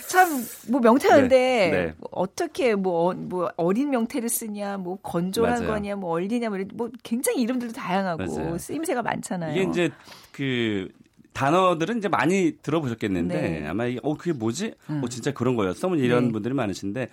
참, 0.10 0.46
뭐, 0.70 0.80
명태인데, 0.82 1.30
네, 1.30 1.72
네. 1.72 1.94
뭐 1.98 2.10
어떻게, 2.12 2.76
뭐, 2.76 3.10
어, 3.10 3.14
뭐, 3.14 3.50
어린 3.56 3.90
명태를 3.90 4.30
쓰냐, 4.30 4.78
뭐, 4.78 4.98
건조한 5.02 5.62
맞아요. 5.62 5.68
거냐, 5.68 5.96
뭐, 5.96 6.12
얼리냐, 6.12 6.50
뭐, 6.50 6.60
뭐, 6.74 6.90
굉장히 7.04 7.42
이름들도 7.42 7.74
다양하고, 7.74 8.26
맞아요. 8.26 8.58
쓰임새가 8.58 9.02
많잖아요. 9.02 9.54
이게 9.60 9.70
이제 9.70 9.90
그 10.32 10.90
단어들은 11.38 12.00
이제 12.00 12.08
많이 12.08 12.54
들어보셨겠는데 12.64 13.42
네. 13.42 13.68
아마 13.68 13.86
이게 13.86 14.00
어 14.02 14.16
그게 14.18 14.34
뭐지? 14.34 14.74
음. 14.90 15.02
어 15.04 15.08
진짜 15.08 15.32
그런 15.32 15.56
거였어? 15.56 15.88
뭐 15.88 15.96
이런 15.96 16.26
네. 16.26 16.32
분들이 16.32 16.56
많으신데 16.56 17.10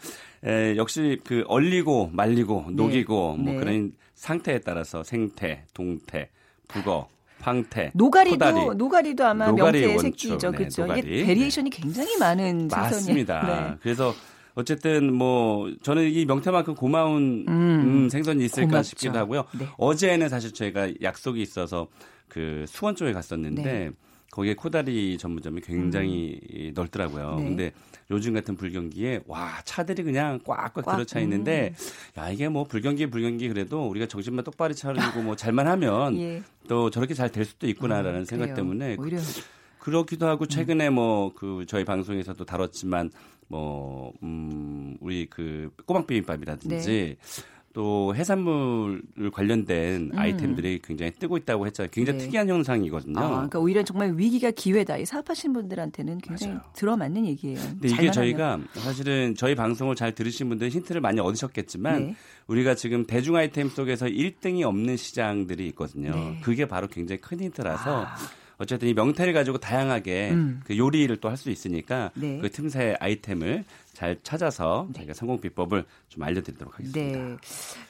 에, 0.46 0.76
역시 0.76 1.20
그 1.24 1.44
얼리고 1.46 2.08
말리고 2.10 2.68
녹이고 2.70 3.36
뭐 3.36 3.52
네. 3.52 3.58
그런 3.58 3.92
상태에 4.14 4.60
따라서 4.60 5.02
생태, 5.02 5.64
동태, 5.74 6.30
북어, 6.68 7.06
황태, 7.40 7.90
노가리도 7.92 8.32
코다리. 8.32 8.76
노가리도 8.78 9.26
아마 9.26 9.48
노가리 9.50 9.80
명태의 9.80 9.98
새끼죠, 9.98 10.50
네, 10.52 10.56
그렇죠? 10.56 10.82
노가리. 10.86 11.00
이게 11.00 11.26
variation이 11.26 11.68
굉장히 11.68 12.16
많은. 12.16 12.68
맞습니다. 12.68 13.42
네. 13.72 13.76
그래서 13.82 14.14
어쨌든 14.54 15.12
뭐 15.12 15.70
저는 15.82 16.10
이 16.10 16.24
명태만큼 16.24 16.76
고마운 16.76 17.44
음. 17.46 17.52
음, 18.04 18.08
생선이 18.08 18.42
있을까 18.42 18.68
고맙죠. 18.68 18.88
싶기도 18.88 19.18
하고요. 19.18 19.44
네. 19.58 19.66
어제는 19.76 20.30
사실 20.30 20.54
저희가 20.54 20.92
약속이 21.02 21.42
있어서 21.42 21.88
그 22.28 22.64
수원 22.68 22.96
쪽에 22.96 23.12
갔었는데 23.12 23.62
네. 23.62 23.90
거기에 24.34 24.54
코다리 24.54 25.16
전문점이 25.16 25.60
굉장히 25.60 26.72
넓더라고요. 26.74 27.36
네. 27.38 27.44
근데 27.44 27.72
요즘 28.10 28.34
같은 28.34 28.56
불경기에 28.56 29.20
와 29.26 29.62
차들이 29.64 30.02
그냥 30.02 30.40
꽉꽉 30.44 30.74
꽉, 30.84 30.96
들어차 30.96 31.20
있는데 31.20 31.72
야 32.18 32.30
이게 32.30 32.48
뭐 32.48 32.64
불경기 32.64 33.06
불경기 33.10 33.48
그래도 33.48 33.86
우리가 33.88 34.06
정신만 34.06 34.44
똑바로 34.44 34.74
차리고 34.74 35.22
뭐 35.22 35.36
잘만 35.36 35.68
하면 35.68 36.18
예. 36.20 36.42
또 36.66 36.90
저렇게 36.90 37.14
잘 37.14 37.30
될 37.30 37.44
수도 37.44 37.68
있구나라는 37.68 38.20
음, 38.20 38.24
생각. 38.24 38.54
때문에 38.54 38.96
오히려 38.98 39.18
그렇기도 39.78 40.26
하고 40.26 40.46
최근에 40.46 40.90
뭐 40.90 41.32
그 41.34 41.64
저희 41.68 41.84
방송에서도 41.84 42.44
다뤘지만 42.44 43.10
뭐 43.48 44.12
음, 44.22 44.96
우리 45.00 45.26
그 45.30 45.70
꼬막 45.86 46.06
비빔밥이라든지 46.08 46.76
네. 46.76 47.16
또 47.74 48.14
해산물 48.14 49.02
관련된 49.32 50.12
음. 50.14 50.18
아이템들이 50.18 50.80
굉장히 50.82 51.10
뜨고 51.10 51.36
있다고 51.36 51.66
했잖아요. 51.66 51.90
굉장히 51.92 52.20
네. 52.20 52.24
특이한 52.24 52.48
현상이거든요. 52.48 53.18
아, 53.18 53.28
그러니까 53.28 53.58
오히려 53.58 53.82
정말 53.82 54.16
위기가 54.16 54.52
기회다. 54.52 54.96
이 54.96 55.04
사업하시는 55.04 55.52
분들한테는 55.52 56.18
굉장히 56.18 56.54
맞아요. 56.54 56.70
들어맞는 56.74 57.26
얘기예요. 57.26 57.58
근데 57.58 57.88
이게 57.88 58.10
저희가 58.12 58.60
사실은 58.74 59.34
저희 59.34 59.56
방송을 59.56 59.96
잘 59.96 60.12
들으신 60.12 60.48
분들은 60.48 60.70
힌트를 60.70 61.00
많이 61.00 61.18
얻으셨겠지만 61.18 61.98
네. 61.98 62.16
우리가 62.46 62.76
지금 62.76 63.06
대중 63.06 63.34
아이템 63.34 63.68
속에서 63.68 64.06
1등이 64.06 64.62
없는 64.62 64.96
시장들이 64.96 65.66
있거든요. 65.68 66.12
네. 66.14 66.38
그게 66.42 66.66
바로 66.68 66.86
굉장히 66.86 67.20
큰 67.20 67.40
힌트라서 67.40 68.06
어쨌든 68.58 68.88
이 68.88 68.94
명태를 68.94 69.32
가지고 69.32 69.58
다양하게 69.58 70.30
음. 70.30 70.60
그 70.64 70.76
요리를 70.78 71.14
또 71.18 71.28
할 71.28 71.36
수 71.36 71.50
있으니까 71.50 72.10
네. 72.14 72.38
그 72.40 72.50
틈새 72.50 72.96
아이템을 73.00 73.64
잘 73.92 74.18
찾아서 74.22 74.88
저희가 74.94 75.12
성공 75.14 75.40
비법을 75.40 75.84
좀 76.08 76.22
알려드리도록 76.22 76.74
하겠습니다. 76.74 77.18
네. 77.18 77.36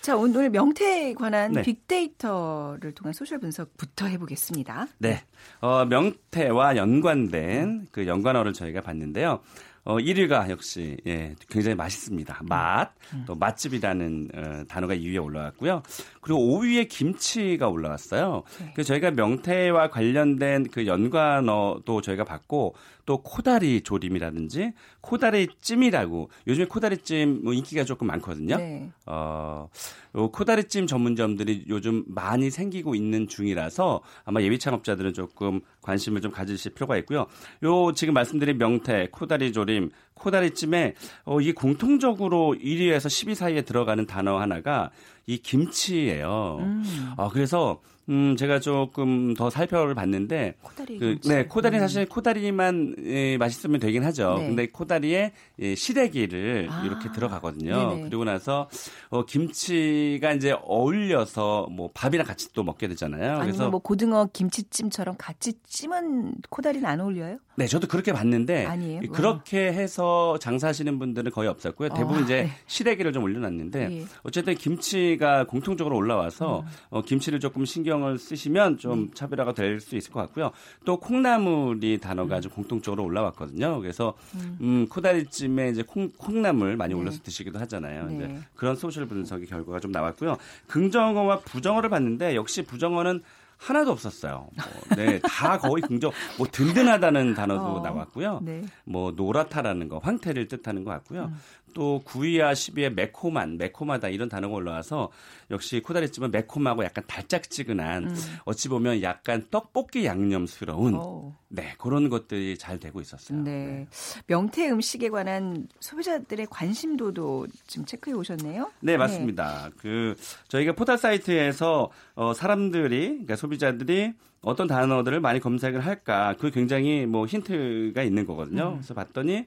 자, 0.00 0.16
오늘 0.16 0.50
명태에 0.50 1.14
관한 1.14 1.52
네. 1.52 1.62
빅데이터를 1.62 2.92
통한 2.92 3.12
소셜 3.12 3.38
분석부터 3.38 4.06
해보겠습니다. 4.06 4.86
네. 4.98 5.22
어, 5.60 5.84
명태와 5.86 6.76
연관된 6.76 7.88
그 7.90 8.06
연관어를 8.06 8.52
저희가 8.52 8.80
봤는데요. 8.80 9.40
어, 9.84 9.98
1위가 9.98 10.48
역시 10.48 10.96
예, 11.06 11.34
굉장히 11.48 11.74
맛있습니다. 11.74 12.40
맛, 12.44 12.92
또 13.26 13.34
맛집이라는 13.34 14.28
어, 14.34 14.64
단어가 14.66 14.94
2위에 14.94 15.22
올라왔고요. 15.22 15.82
그리고 16.22 16.40
5위에 16.40 16.88
김치가 16.88 17.68
올라왔어요. 17.68 18.44
네. 18.60 18.72
그래서 18.74 18.88
저희가 18.88 19.10
명태와 19.10 19.90
관련된 19.90 20.68
그 20.70 20.86
연관어도 20.86 22.00
저희가 22.00 22.24
봤고 22.24 22.74
또 23.06 23.18
코다리 23.22 23.82
조림이라든지 23.82 24.72
코다리 25.00 25.48
찜이라고 25.60 26.30
요즘에 26.46 26.66
코다리 26.66 26.98
찜 26.98 27.42
뭐 27.44 27.52
인기가 27.52 27.84
조금 27.84 28.06
많거든요. 28.06 28.56
네. 28.56 28.90
어, 29.06 29.68
요 30.16 30.30
코다리 30.30 30.64
찜 30.64 30.86
전문점들이 30.86 31.64
요즘 31.68 32.04
많이 32.06 32.50
생기고 32.50 32.94
있는 32.94 33.28
중이라서 33.28 34.00
아마 34.24 34.40
예비 34.42 34.58
창업자들은 34.58 35.12
조금 35.12 35.60
관심을 35.82 36.20
좀 36.20 36.30
가지실 36.30 36.74
필요가 36.74 36.96
있고요. 36.98 37.26
요 37.64 37.92
지금 37.92 38.14
말씀드린 38.14 38.56
명태, 38.58 39.08
코다리 39.10 39.52
조림, 39.52 39.90
코다리 40.14 40.52
찜에 40.52 40.94
어, 41.24 41.40
이게 41.40 41.52
공통적으로 41.52 42.54
1위에서 42.58 43.06
10위 43.06 43.34
사이에 43.34 43.62
들어가는 43.62 44.06
단어 44.06 44.38
하나가 44.38 44.90
이 45.26 45.38
김치예요. 45.38 46.58
음. 46.60 47.12
아, 47.16 47.28
그래서 47.28 47.80
음, 48.08 48.36
제가 48.36 48.60
조금 48.60 49.34
더 49.34 49.48
살펴를 49.48 49.94
봤는데 49.94 50.54
코다리 50.62 50.98
그. 50.98 51.18
네, 51.24 51.46
코다리 51.46 51.76
음. 51.76 51.80
사실 51.80 52.06
코다리만 52.06 52.96
예, 53.04 53.36
맛있으면 53.38 53.80
되긴 53.80 54.04
하죠. 54.04 54.36
네. 54.38 54.46
근데 54.48 54.66
코다리에 54.66 55.32
예, 55.60 55.74
시래기를 55.74 56.68
아, 56.70 56.82
이렇게 56.84 57.10
들어가거든요. 57.12 57.90
네네. 57.90 58.02
그리고 58.02 58.24
나서 58.24 58.68
어, 59.08 59.24
김치가 59.24 60.32
이제 60.32 60.54
어울려서 60.64 61.68
뭐 61.70 61.90
밥이랑 61.94 62.26
같이 62.26 62.52
또 62.52 62.62
먹게 62.62 62.88
되잖아요. 62.88 63.40
그래서 63.40 63.70
뭐 63.70 63.80
고등어 63.80 64.28
김치찜처럼 64.32 65.14
같이 65.16 65.54
찜은 65.66 66.34
코다리는 66.50 66.86
안 66.86 67.00
어울려요? 67.00 67.38
네, 67.56 67.66
저도 67.66 67.86
그렇게 67.86 68.12
봤는데 68.12 68.66
아니에요? 68.66 69.00
그렇게 69.12 69.72
해서 69.72 70.36
장사하시는 70.40 70.98
분들은 70.98 71.30
거의 71.30 71.48
없었고요. 71.48 71.90
대부분 71.90 72.18
어, 72.18 72.20
이제 72.22 72.42
네. 72.42 72.50
시래기를 72.66 73.12
좀 73.12 73.22
올려놨는데 73.22 73.80
예. 73.80 73.86
음. 73.86 74.08
어쨌든 74.24 74.54
김치가 74.56 75.46
공통적으로 75.46 75.96
올라와서 75.96 76.64
어, 76.90 77.02
김치를 77.02 77.40
조금 77.40 77.64
신경 77.64 77.93
을 78.02 78.18
쓰시면 78.18 78.78
좀 78.78 79.06
네. 79.06 79.14
차별화가 79.14 79.52
될 79.54 79.80
수 79.80 79.96
있을 79.96 80.12
것 80.12 80.20
같고요. 80.20 80.50
또 80.84 80.98
콩나물이 80.98 81.94
음. 81.94 82.00
단어가 82.00 82.40
좀 82.40 82.50
공통적으로 82.52 83.04
올라왔거든요. 83.04 83.80
그래서 83.80 84.14
음, 84.60 84.86
코다리찜에 84.88 85.70
이제 85.70 85.82
콩, 85.82 86.10
콩나물 86.16 86.76
많이 86.76 86.94
네. 86.94 87.00
올려서 87.00 87.22
드시기도 87.22 87.58
하잖아요. 87.60 88.06
네. 88.06 88.14
이제 88.14 88.38
그런 88.54 88.74
소셜 88.76 89.06
분석의 89.06 89.46
결과가 89.46 89.80
좀 89.80 89.92
나왔고요. 89.92 90.36
긍정어와 90.66 91.40
부정어를 91.40 91.90
봤는데 91.90 92.34
역시 92.34 92.62
부정어는 92.62 93.22
하나도 93.56 93.92
없었어요. 93.92 94.48
뭐, 94.54 94.96
네, 94.96 95.20
다 95.20 95.58
거의 95.58 95.80
긍정, 95.82 96.10
뭐 96.36 96.46
든든하다는 96.50 97.34
단어도 97.34 97.76
어, 97.76 97.80
나왔고요. 97.82 98.40
네. 98.42 98.62
뭐 98.84 99.12
노랗다라는 99.12 99.88
거, 99.88 99.98
황태를 99.98 100.48
뜻하는 100.48 100.84
것 100.84 100.90
같고요. 100.90 101.26
음. 101.26 101.36
또 101.74 102.02
9위와 102.06 102.52
10위에 102.52 102.94
매콤한, 102.94 103.58
매콤하다 103.58 104.08
이런 104.08 104.28
단어가 104.28 104.54
올라와서 104.54 105.10
역시 105.50 105.80
코다리찜은 105.80 106.30
매콤하고 106.30 106.84
약간 106.84 107.04
달짝지근한 107.06 108.04
음. 108.08 108.16
어찌 108.44 108.68
보면 108.68 109.02
약간 109.02 109.44
떡볶이 109.50 110.06
양념스러운 110.06 110.94
어. 110.96 111.36
네 111.48 111.74
그런 111.78 112.08
것들이 112.08 112.56
잘 112.56 112.80
되고 112.80 113.00
있었어요. 113.00 113.42
네. 113.42 113.86
명태 114.26 114.70
음식에 114.70 115.10
관한 115.10 115.68
소비자들의 115.80 116.46
관심도도 116.50 117.48
지금 117.66 117.84
체크해 117.84 118.14
오셨네요. 118.16 118.70
네, 118.80 118.96
맞습니다. 118.96 119.70
그 119.76 120.14
저희가 120.48 120.72
포털 120.72 120.96
사이트에서 120.96 121.90
어, 122.14 122.32
사람들이 122.34 123.08
그러니까 123.08 123.36
소비자들이 123.36 124.14
어떤 124.44 124.66
단어들을 124.66 125.20
많이 125.20 125.40
검색을 125.40 125.80
할까 125.80 126.34
그 126.38 126.50
굉장히 126.50 127.06
뭐 127.06 127.26
힌트가 127.26 128.02
있는 128.02 128.26
거거든요. 128.26 128.70
음. 128.70 128.74
그래서 128.74 128.94
봤더니 128.94 129.46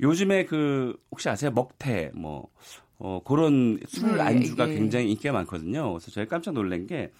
요즘에 0.00 0.44
그 0.44 0.96
혹시 1.10 1.28
아세요 1.28 1.50
먹태 1.50 2.10
뭐 2.14 2.48
어, 2.98 3.20
그런 3.24 3.78
술 3.86 4.16
네, 4.16 4.22
안주가 4.22 4.68
예. 4.68 4.74
굉장히 4.74 5.10
인기가 5.10 5.32
많거든요. 5.32 5.92
그래서 5.92 6.10
저희 6.10 6.26
깜짝 6.26 6.54
놀란 6.54 6.86
게 6.86 7.12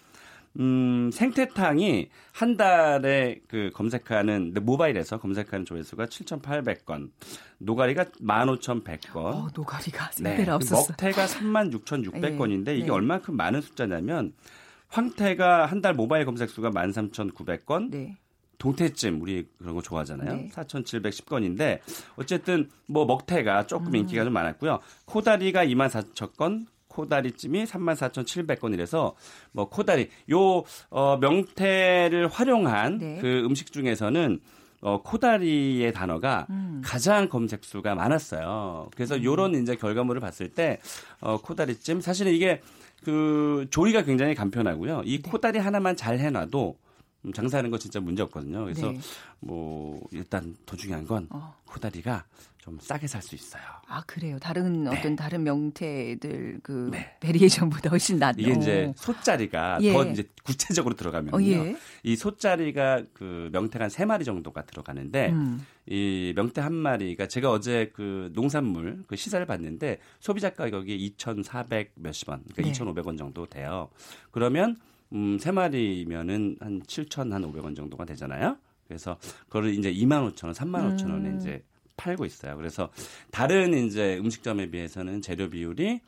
음, 0.59 1.09
생태탕이 1.13 2.09
한 2.33 2.57
달에 2.57 3.39
그 3.47 3.69
검색하는 3.73 4.55
모바일에서 4.61 5.19
검색하는 5.19 5.63
조회수가 5.65 6.07
7,800건, 6.07 7.11
노가리가 7.59 8.05
15,100건. 8.19 9.15
어, 9.15 9.47
노가리가 9.53 10.09
네. 10.21 10.49
없었어. 10.49 10.91
먹태가 10.91 11.25
36,600건인데 11.27 12.69
이게 12.75 12.85
네. 12.85 12.89
얼마큼 12.91 13.35
많은 13.37 13.61
숫자냐면 13.61 14.33
황태가 14.89 15.67
한 15.67 15.81
달 15.81 15.93
모바일 15.93 16.25
검색 16.25 16.49
수가 16.49 16.71
13,900건, 16.71 17.91
네. 17.91 18.17
동태찜 18.59 19.21
우리 19.21 19.47
그런 19.57 19.73
거 19.73 19.81
좋아하잖아요. 19.81 20.35
네. 20.35 20.49
4,710건인데 20.53 21.79
어쨌든 22.17 22.69
뭐 22.85 23.05
먹태가 23.05 23.65
조금 23.65 23.87
음. 23.87 23.95
인기가 23.95 24.23
좀 24.23 24.33
많았고요. 24.33 24.79
코다리가 25.05 25.65
24,000건, 25.65 26.67
코다리찜이 26.89 27.63
34,700건이라서 27.63 29.13
뭐 29.53 29.69
코다리 29.69 30.09
요 30.31 30.63
어, 30.89 31.17
명태를 31.19 32.27
활용한 32.27 32.97
네. 32.97 33.17
그 33.21 33.43
음식 33.45 33.71
중에서는 33.71 34.39
어, 34.81 35.01
코다리의 35.01 35.93
단어가 35.93 36.45
음. 36.49 36.81
가장 36.83 37.29
검색 37.29 37.63
수가 37.63 37.95
많았어요. 37.95 38.89
그래서 38.95 39.23
요런 39.23 39.55
이제 39.55 39.75
결과물을 39.75 40.19
봤을 40.21 40.49
때 40.49 40.79
어, 41.21 41.37
코다리찜 41.41 42.01
사실은 42.01 42.33
이게 42.33 42.61
그 43.03 43.67
조리가 43.71 44.03
굉장히 44.03 44.35
간편하고요. 44.35 45.03
이 45.05 45.21
네. 45.21 45.29
코다리 45.29 45.59
하나만 45.59 45.95
잘 45.95 46.19
해놔도 46.19 46.75
음, 46.77 46.88
장사하는 47.33 47.69
거 47.69 47.77
진짜 47.77 47.99
문제 47.99 48.23
없거든요. 48.23 48.63
그래서 48.63 48.91
네. 48.91 48.99
뭐 49.39 50.01
일단 50.11 50.55
더 50.65 50.75
중요한 50.75 51.05
건 51.05 51.27
어. 51.29 51.55
코다리가 51.65 52.25
좀 52.57 52.77
싸게 52.81 53.07
살 53.07 53.21
수 53.21 53.35
있어요. 53.35 53.61
아 53.87 54.01
그래요. 54.05 54.37
다른 54.39 54.83
네. 54.85 54.97
어떤 54.97 55.15
다른 55.15 55.43
명태들 55.43 56.59
그 56.63 56.89
네. 56.91 57.15
variation보다 57.19 57.89
훨씬 57.89 58.19
낫. 58.19 58.35
이게 58.37 58.51
어. 58.51 58.55
이제 58.55 58.93
소짜리가 58.95 59.79
예. 59.81 59.91
더 59.93 60.05
이제 60.05 60.23
구체적으로 60.43 60.95
들어가면요. 60.95 61.35
어, 61.35 61.41
예. 61.41 61.75
이 62.03 62.15
소짜리가 62.15 63.03
그 63.13 63.49
명태가 63.51 63.85
한 63.85 63.89
세 63.89 64.05
마리 64.05 64.23
정도가 64.23 64.63
들어가는데 64.65 65.29
음. 65.31 65.65
이 65.87 66.31
명태 66.35 66.61
한 66.61 66.73
마리가 66.73 67.27
제가 67.27 67.49
어제 67.51 67.91
그 67.93 68.29
농산물 68.33 69.03
그 69.07 69.15
시세를 69.15 69.45
봤는데 69.45 69.99
소비자 70.19 70.51
가격이 70.51 70.95
2,400 70.95 71.93
몇십 71.95 72.29
원, 72.29 72.43
그러니까 72.53 72.61
네. 72.61 72.71
2,500원 72.71 73.17
정도 73.17 73.45
돼요. 73.45 73.89
그러면 74.31 74.77
음, 75.13 75.37
세 75.39 75.51
마리면은 75.51 76.57
한 76.59 76.81
7,500원 76.83 77.75
정도가 77.75 78.05
되잖아요. 78.05 78.57
그래서 78.87 79.17
그거를 79.47 79.73
이제 79.77 79.91
25,000원, 79.91 80.35
35,000원에 80.53 81.25
음. 81.25 81.37
이제 81.37 81.63
팔고 81.97 82.25
있어요. 82.25 82.55
그래서 82.57 82.89
다른 83.31 83.73
이제 83.73 84.17
음식점에 84.17 84.69
비해서는 84.69 85.21
재료 85.21 85.49
비율이 85.49 85.99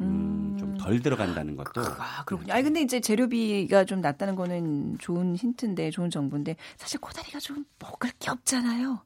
음, 0.00 0.56
좀 0.58 0.74
덜 0.78 1.00
들어간다는 1.00 1.56
것도 1.56 1.82
아, 1.98 2.24
그렇군요. 2.24 2.54
아니, 2.54 2.62
근데 2.62 2.80
이제 2.80 3.00
재료비가 3.00 3.84
좀 3.84 4.00
낮다는 4.00 4.34
거는 4.34 4.96
좋은 4.98 5.36
힌트인데, 5.36 5.90
좋은 5.90 6.08
정보인데, 6.08 6.56
사실 6.78 6.98
코다리가 7.00 7.38
좀 7.38 7.66
먹을 7.78 8.10
게 8.18 8.30
없잖아요. 8.30 9.02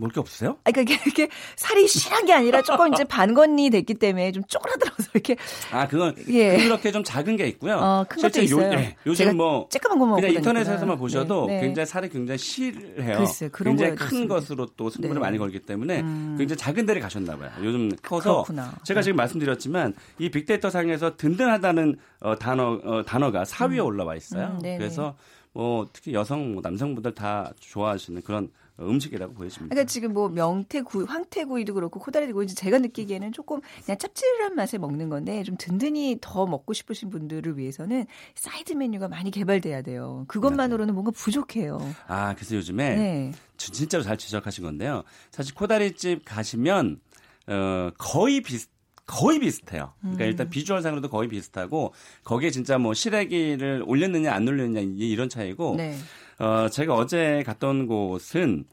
먹을 0.00 0.12
게 0.14 0.20
없으세요? 0.20 0.56
아, 0.64 0.70
그러니까 0.70 0.94
이게, 0.94 1.02
이게 1.10 1.28
살이 1.56 1.86
실한 1.86 2.24
게 2.24 2.32
아니라 2.32 2.62
조금 2.62 2.92
이제 2.92 3.04
반건이 3.04 3.70
됐기 3.70 3.94
때문에 3.94 4.32
좀 4.32 4.42
쪼그라들어서 4.44 5.10
이렇게. 5.14 5.36
아, 5.70 5.86
그건 5.86 6.14
예. 6.28 6.56
그렇게 6.56 6.90
좀 6.90 7.04
작은 7.04 7.36
게 7.36 7.46
있고요. 7.48 7.76
어, 7.76 8.04
큰 8.08 8.22
것도 8.22 8.32
실제 8.32 8.40
요- 8.54 8.58
있어요. 8.60 8.72
예, 8.78 8.96
요즘 9.06 9.24
제가 9.24 9.32
뭐 9.34 9.68
쬐끄만 9.68 9.98
거 9.98 10.06
먹고 10.06 10.16
그냥. 10.16 10.32
인터넷에서만 10.34 10.96
보셔도 10.98 11.46
네, 11.46 11.56
네. 11.56 11.60
굉장히 11.66 11.86
살이 11.86 12.08
굉장히 12.08 12.38
실해요. 12.38 13.18
글쎄, 13.18 13.48
그런 13.50 13.76
굉장히 13.76 13.96
큰. 13.96 14.26
것으로 14.28 14.66
또 14.76 14.88
승부를 14.90 15.14
네. 15.14 15.20
많이 15.20 15.38
걸기 15.38 15.60
때문에 15.60 16.00
음. 16.00 16.36
굉장히 16.38 16.56
작은 16.56 16.86
데를 16.86 17.02
가셨나 17.02 17.36
봐요. 17.36 17.50
요즘 17.62 17.90
커서 18.02 18.42
그렇구나. 18.44 18.72
제가 18.84 19.02
지금 19.02 19.16
말씀드렸지만 19.16 19.94
이 20.18 20.30
빅데이터 20.30 20.70
상에서 20.70 21.16
든든하다는 21.16 21.96
어, 22.20 22.36
단어 22.36 22.80
어, 22.84 23.02
단어가 23.04 23.42
4위에 23.44 23.84
올라와 23.84 24.16
있어요. 24.16 24.58
음. 24.64 24.78
그래서 24.78 25.16
뭐 25.52 25.88
특히 25.92 26.12
여성 26.14 26.52
뭐 26.52 26.62
남성분들 26.62 27.14
다 27.14 27.52
좋아하시는 27.58 28.22
그런 28.22 28.50
음식이라고 28.88 29.34
보여집니다. 29.34 29.74
그러니까 29.74 29.88
지금 29.90 30.12
뭐 30.12 30.28
명태구, 30.28 31.04
황태구이도 31.08 31.74
그렇고 31.74 32.00
코다리도 32.00 32.34
그렇고 32.34 32.52
제가 32.54 32.78
느끼기에는 32.78 33.32
조금 33.32 33.60
그냥 33.84 33.98
짭짤한 33.98 34.54
맛에 34.54 34.78
먹는 34.78 35.08
건데 35.08 35.42
좀 35.42 35.56
든든히 35.58 36.18
더 36.20 36.46
먹고 36.46 36.72
싶으신 36.72 37.10
분들을 37.10 37.58
위해서는 37.58 38.06
사이드 38.34 38.72
메뉴가 38.74 39.08
많이 39.08 39.30
개발돼야 39.30 39.82
돼요. 39.82 40.24
그것만으로는 40.28 40.94
뭔가 40.94 41.10
부족해요. 41.10 41.78
아, 42.06 42.34
그래서 42.34 42.56
요즘에 42.56 42.94
네. 42.96 43.32
진- 43.56 43.74
진짜로 43.74 44.02
잘 44.02 44.16
지적하신 44.16 44.64
건데요. 44.64 45.02
사실 45.30 45.54
코다리집 45.54 46.22
가시면 46.24 47.00
어 47.48 47.90
거의 47.98 48.40
비슷 48.42 48.70
거의 49.06 49.40
비슷해요. 49.40 49.92
그러니까 50.02 50.24
일단 50.24 50.50
비주얼상으로도 50.50 51.08
거의 51.10 51.28
비슷하고 51.28 51.92
거기에 52.22 52.50
진짜 52.50 52.78
뭐 52.78 52.94
시래기를 52.94 53.82
올렸느냐 53.84 54.32
안 54.32 54.46
올렸느냐 54.46 54.80
이- 54.82 55.10
이런 55.10 55.28
차이고 55.28 55.74
네. 55.76 55.96
어 56.40 56.68
제가 56.68 56.94
어제 56.94 57.42
갔던 57.46 57.86
곳은 57.86 58.64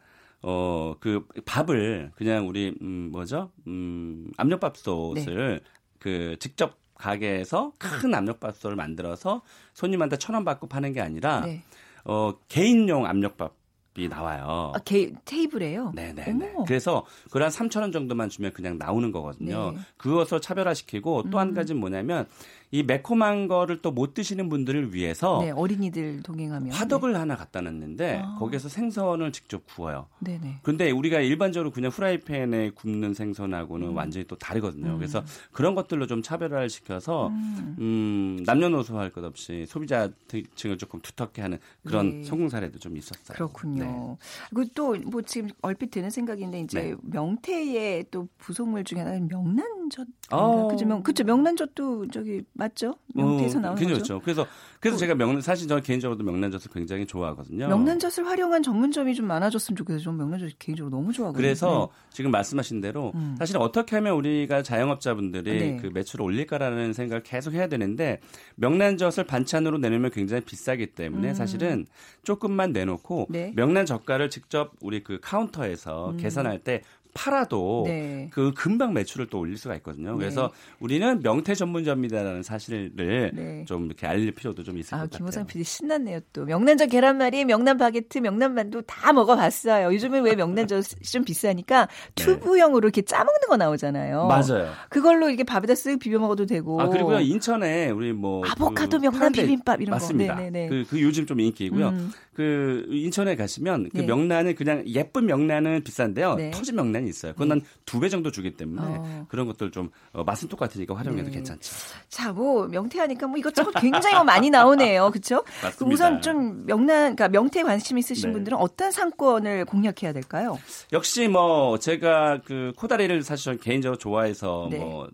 어 0.42 0.96
그 1.00 1.26
밥을 1.46 2.12
그냥 2.16 2.48
우리 2.48 2.74
음 2.82 3.10
뭐죠? 3.12 3.52
음 3.68 4.30
압력밥솥을 4.38 5.62
그 6.00 6.36
직접 6.40 6.78
가게에서 6.96 7.74
큰 7.78 8.14
압력밥솥을 8.16 8.76
만들어서 8.76 9.42
손님한테 9.74 10.18
천 10.18 10.36
원 10.36 10.46
받고 10.46 10.68
파는 10.68 10.94
게 10.94 11.02
아니라 11.02 11.42
네. 11.42 11.62
어 12.06 12.34
개인용 12.48 13.06
압력밥 13.06 13.56
이 14.00 14.08
나와요. 14.08 14.74
아, 14.76 14.80
게, 14.86 15.12
테이블에요? 15.26 15.92
네네네. 15.96 16.52
어머. 16.54 16.66
그래서 16.66 17.04
그걸 17.26 17.42
한 17.42 17.50
3천 17.50 17.82
원 17.82 17.92
정도만 17.92 18.30
주면 18.30 18.54
그냥 18.54 18.78
나오는 18.78 19.12
거거든요. 19.12 19.72
네. 19.72 19.80
그것을 19.98 20.40
차별화시키고 20.40 21.32
또한 21.32 21.50
음. 21.50 21.54
가지는 21.56 21.80
뭐냐면 21.82 22.28
이 22.72 22.84
매콤한 22.84 23.48
거를 23.48 23.82
또 23.82 23.92
못 23.98 24.14
드시는 24.14 24.50
분들을 24.50 24.94
위해서 24.94 25.40
네, 25.42 25.50
어린이들 25.52 26.22
동행하면. 26.22 26.72
화덕을 26.72 27.16
하나 27.16 27.36
갖다 27.36 27.62
놨는데 27.62 28.22
아. 28.24 28.36
거기에서 28.38 28.70
생선을 28.70 29.32
직접 29.32 29.66
구워요. 29.66 30.08
네, 30.20 30.38
네. 30.42 30.60
근데 30.62 30.92
우리가 30.92 31.20
일반적으로 31.22 31.72
그냥 31.72 31.90
프라이팬에 31.92 32.72
굽는 32.72 33.14
생선하고는 33.16 33.94
완전히 33.94 34.28
또 34.28 34.36
다르거든요. 34.38 34.92
음. 34.92 34.98
그래서 34.98 35.24
그런 35.52 35.74
것들로 35.74 36.06
좀 36.06 36.22
차별화를 36.22 36.70
시켜서 36.70 37.30
음. 37.30 37.76
음, 37.80 38.44
남녀노소 38.46 38.98
할 39.00 39.10
것 39.10 39.24
없이 39.24 39.66
소비자층을 39.68 40.78
조금 40.78 41.00
두텁게 41.00 41.42
하는 41.42 41.58
그런 41.86 42.22
네. 42.22 42.24
성공 42.24 42.50
사례도 42.50 42.78
좀 42.80 42.98
있었어요. 42.98 43.36
그렇군요. 43.36 43.84
네. 43.84 44.18
그리고 44.54 44.72
또 44.76 44.96
뭐 45.10 45.22
지금 45.22 45.50
얼핏 45.62 45.90
드는 45.92 46.10
생각인데 46.10 46.60
이제 46.62 46.82
네. 46.82 46.96
명태의 47.04 48.06
또 48.12 48.28
부속물 48.38 48.84
중에 48.84 49.00
하나는 49.00 49.28
명란젓. 49.28 50.08
어. 50.32 50.68
그죠? 50.68 50.86
명, 50.86 51.02
그죠? 51.02 51.24
명란젓도 51.24 52.08
저기 52.10 52.44
맞죠? 52.58 52.96
명태에서 53.14 53.60
어, 53.60 53.62
나오는 53.62 53.80
그죠, 53.82 53.94
거죠. 54.00 54.20
그렇죠. 54.20 54.22
그래서 54.24 54.48
그래서 54.80 54.98
제가 54.98 55.16
명 55.16 55.40
사실 55.42 55.68
저는 55.68 55.84
개인적으로도 55.84 56.24
명란젓을 56.24 56.72
굉장히 56.74 57.06
좋아하거든요. 57.06 57.68
명란젓을 57.68 58.28
활용한 58.28 58.64
전문점이 58.64 59.16
좀 59.16 59.28
많아졌으면 59.28 59.76
좋겠어요. 59.76 60.02
저는 60.02 60.18
명란젓 60.18 60.60
개인적으로 60.60 60.96
너무 60.96 61.14
좋아하거든요. 61.14 61.42
그래서 61.42 61.90
지금 62.12 62.32
말씀하신 62.32 62.82
대로 62.82 63.12
음. 63.16 63.36
사실 63.38 63.58
어떻게 63.58 63.96
하면 63.96 64.14
우리가 64.14 64.64
자영업자분들이 64.64 65.60
네. 65.60 65.78
그 65.78 65.88
매출을 65.88 66.24
올릴까라는 66.26 66.94
생각을 66.94 67.24
계속 67.24 67.54
해야 67.54 67.68
되는데 67.68 68.20
명란젓을 68.56 69.26
반찬으로 69.26 69.78
내놓으면 69.78 70.12
굉장히 70.12 70.44
비싸기 70.44 70.88
때문에 70.88 71.30
음. 71.30 71.34
사실은 71.34 71.86
조금만 72.24 72.72
내놓고 72.72 73.28
네. 73.30 73.54
명란 73.56 73.86
젓갈을 73.86 74.30
직접 74.30 74.74
우리 74.82 75.04
그 75.04 75.20
카운터에서 75.22 76.16
계산할 76.18 76.60
때 76.60 76.82
팔아도 77.18 77.86
음. 77.86 77.90
네. 77.90 78.30
그 78.32 78.54
금방 78.54 78.94
매출을 78.94 79.26
또 79.28 79.40
올릴 79.40 79.58
수가 79.58 79.76
있거든요. 79.78 80.12
네. 80.12 80.18
그래서 80.20 80.52
우리는 80.80 81.20
명태 81.24 81.56
전문점이다라는 81.56 82.44
사실을 82.44 82.92
네. 82.94 83.66
좀 83.66 83.88
이렇게 83.88 84.06
알릴 84.06 84.32
필요도 84.32 84.64
좀 84.64 84.78
있을 84.78 84.94
아, 84.94 85.00
것 85.00 85.04
같아요. 85.06 85.18
김호상 85.18 85.48
PD 85.48 85.64
신났네요 85.64 86.20
또. 86.32 86.46
명란젓 86.46 86.90
계란말이, 86.90 87.46
명란 87.46 87.78
바게트, 87.78 88.20
명란 88.20 88.54
만두 88.54 88.84
다 88.86 89.12
먹어봤어요. 89.12 89.94
요즘은 89.94 90.24
왜 90.24 90.36
명란젓이 90.36 91.02
좀 91.12 91.24
비싸니까 91.24 91.88
네. 92.16 92.24
튜브형으로 92.24 92.88
이렇게 92.88 93.02
짜먹는 93.02 93.48
거 93.48 93.58
나오잖아요. 93.58 94.28
맞아요. 94.28 94.72
그걸로 94.90 95.30
이렇게 95.30 95.44
밥에다 95.44 95.74
쓱 95.74 96.00
비벼 96.00 96.20
먹어도 96.20 96.46
되고. 96.46 96.80
아 96.80 96.88
그리고요 96.88 97.20
인천에 97.20 97.90
우리 97.90 98.14
뭐 98.14 98.46
아보카도 98.46 99.00
그 99.00 99.08
명란 99.08 99.32
비빔밥 99.32 99.82
이런 99.82 99.92
거. 99.92 99.96
맞습니다. 99.96 100.36
네네네. 100.36 100.70
그, 100.70 100.86
그 100.90 101.02
요즘 101.02 101.26
좀 101.26 101.40
인기이고요. 101.40 101.90
음. 101.90 102.12
그 102.38 102.86
인천에 102.90 103.36
가시면 103.36 103.90
그 103.90 103.98
네. 103.98 104.06
명란은 104.06 104.54
그냥 104.54 104.84
예쁜 104.86 105.26
명란은 105.26 105.84
비싼데요. 105.84 106.36
네. 106.36 106.52
터진 106.52 106.76
명란이 106.76 107.07
있어요. 107.08 107.34
그건 107.34 107.52
한두배 107.52 108.10
정도 108.10 108.32
주기 108.32 108.56
때문에 108.56 108.82
어. 108.84 109.26
그런 109.30 109.48
것들 109.48 109.72
좀 109.72 109.90
어, 110.14 110.24
맛은 110.24 110.48
똑같으니까 110.50 110.96
활용해도 110.96 111.30
네. 111.30 111.36
괜찮죠. 111.36 111.74
자, 112.10 112.32
뭐 112.32 112.68
명태하니까 112.68 113.28
뭐 113.28 113.38
이것저것 113.38 113.72
굉장히 113.80 114.16
뭐 114.16 114.24
많이 114.24 114.50
나오네요. 114.50 115.10
그렇죠? 115.12 115.44
맞습니다. 115.64 115.94
우선 115.94 116.22
좀 116.22 116.66
명란 116.66 117.16
그러니까 117.16 117.30
명태 117.30 117.64
관심 117.64 117.98
있으신 117.98 118.30
네. 118.30 118.34
분들은 118.34 118.58
어떤 118.58 118.92
상권을 118.92 119.66
공략해야 119.66 120.14
될까요? 120.14 120.58
역시 120.92 121.28
뭐 121.28 121.80
제가 121.80 122.42
그 122.46 122.74
코다리를 122.78 123.24
사실 123.24 123.58
개인적으로 123.58 123.98
좋아해서 123.98 124.68
네. 124.72 124.80
뭐 124.80 125.10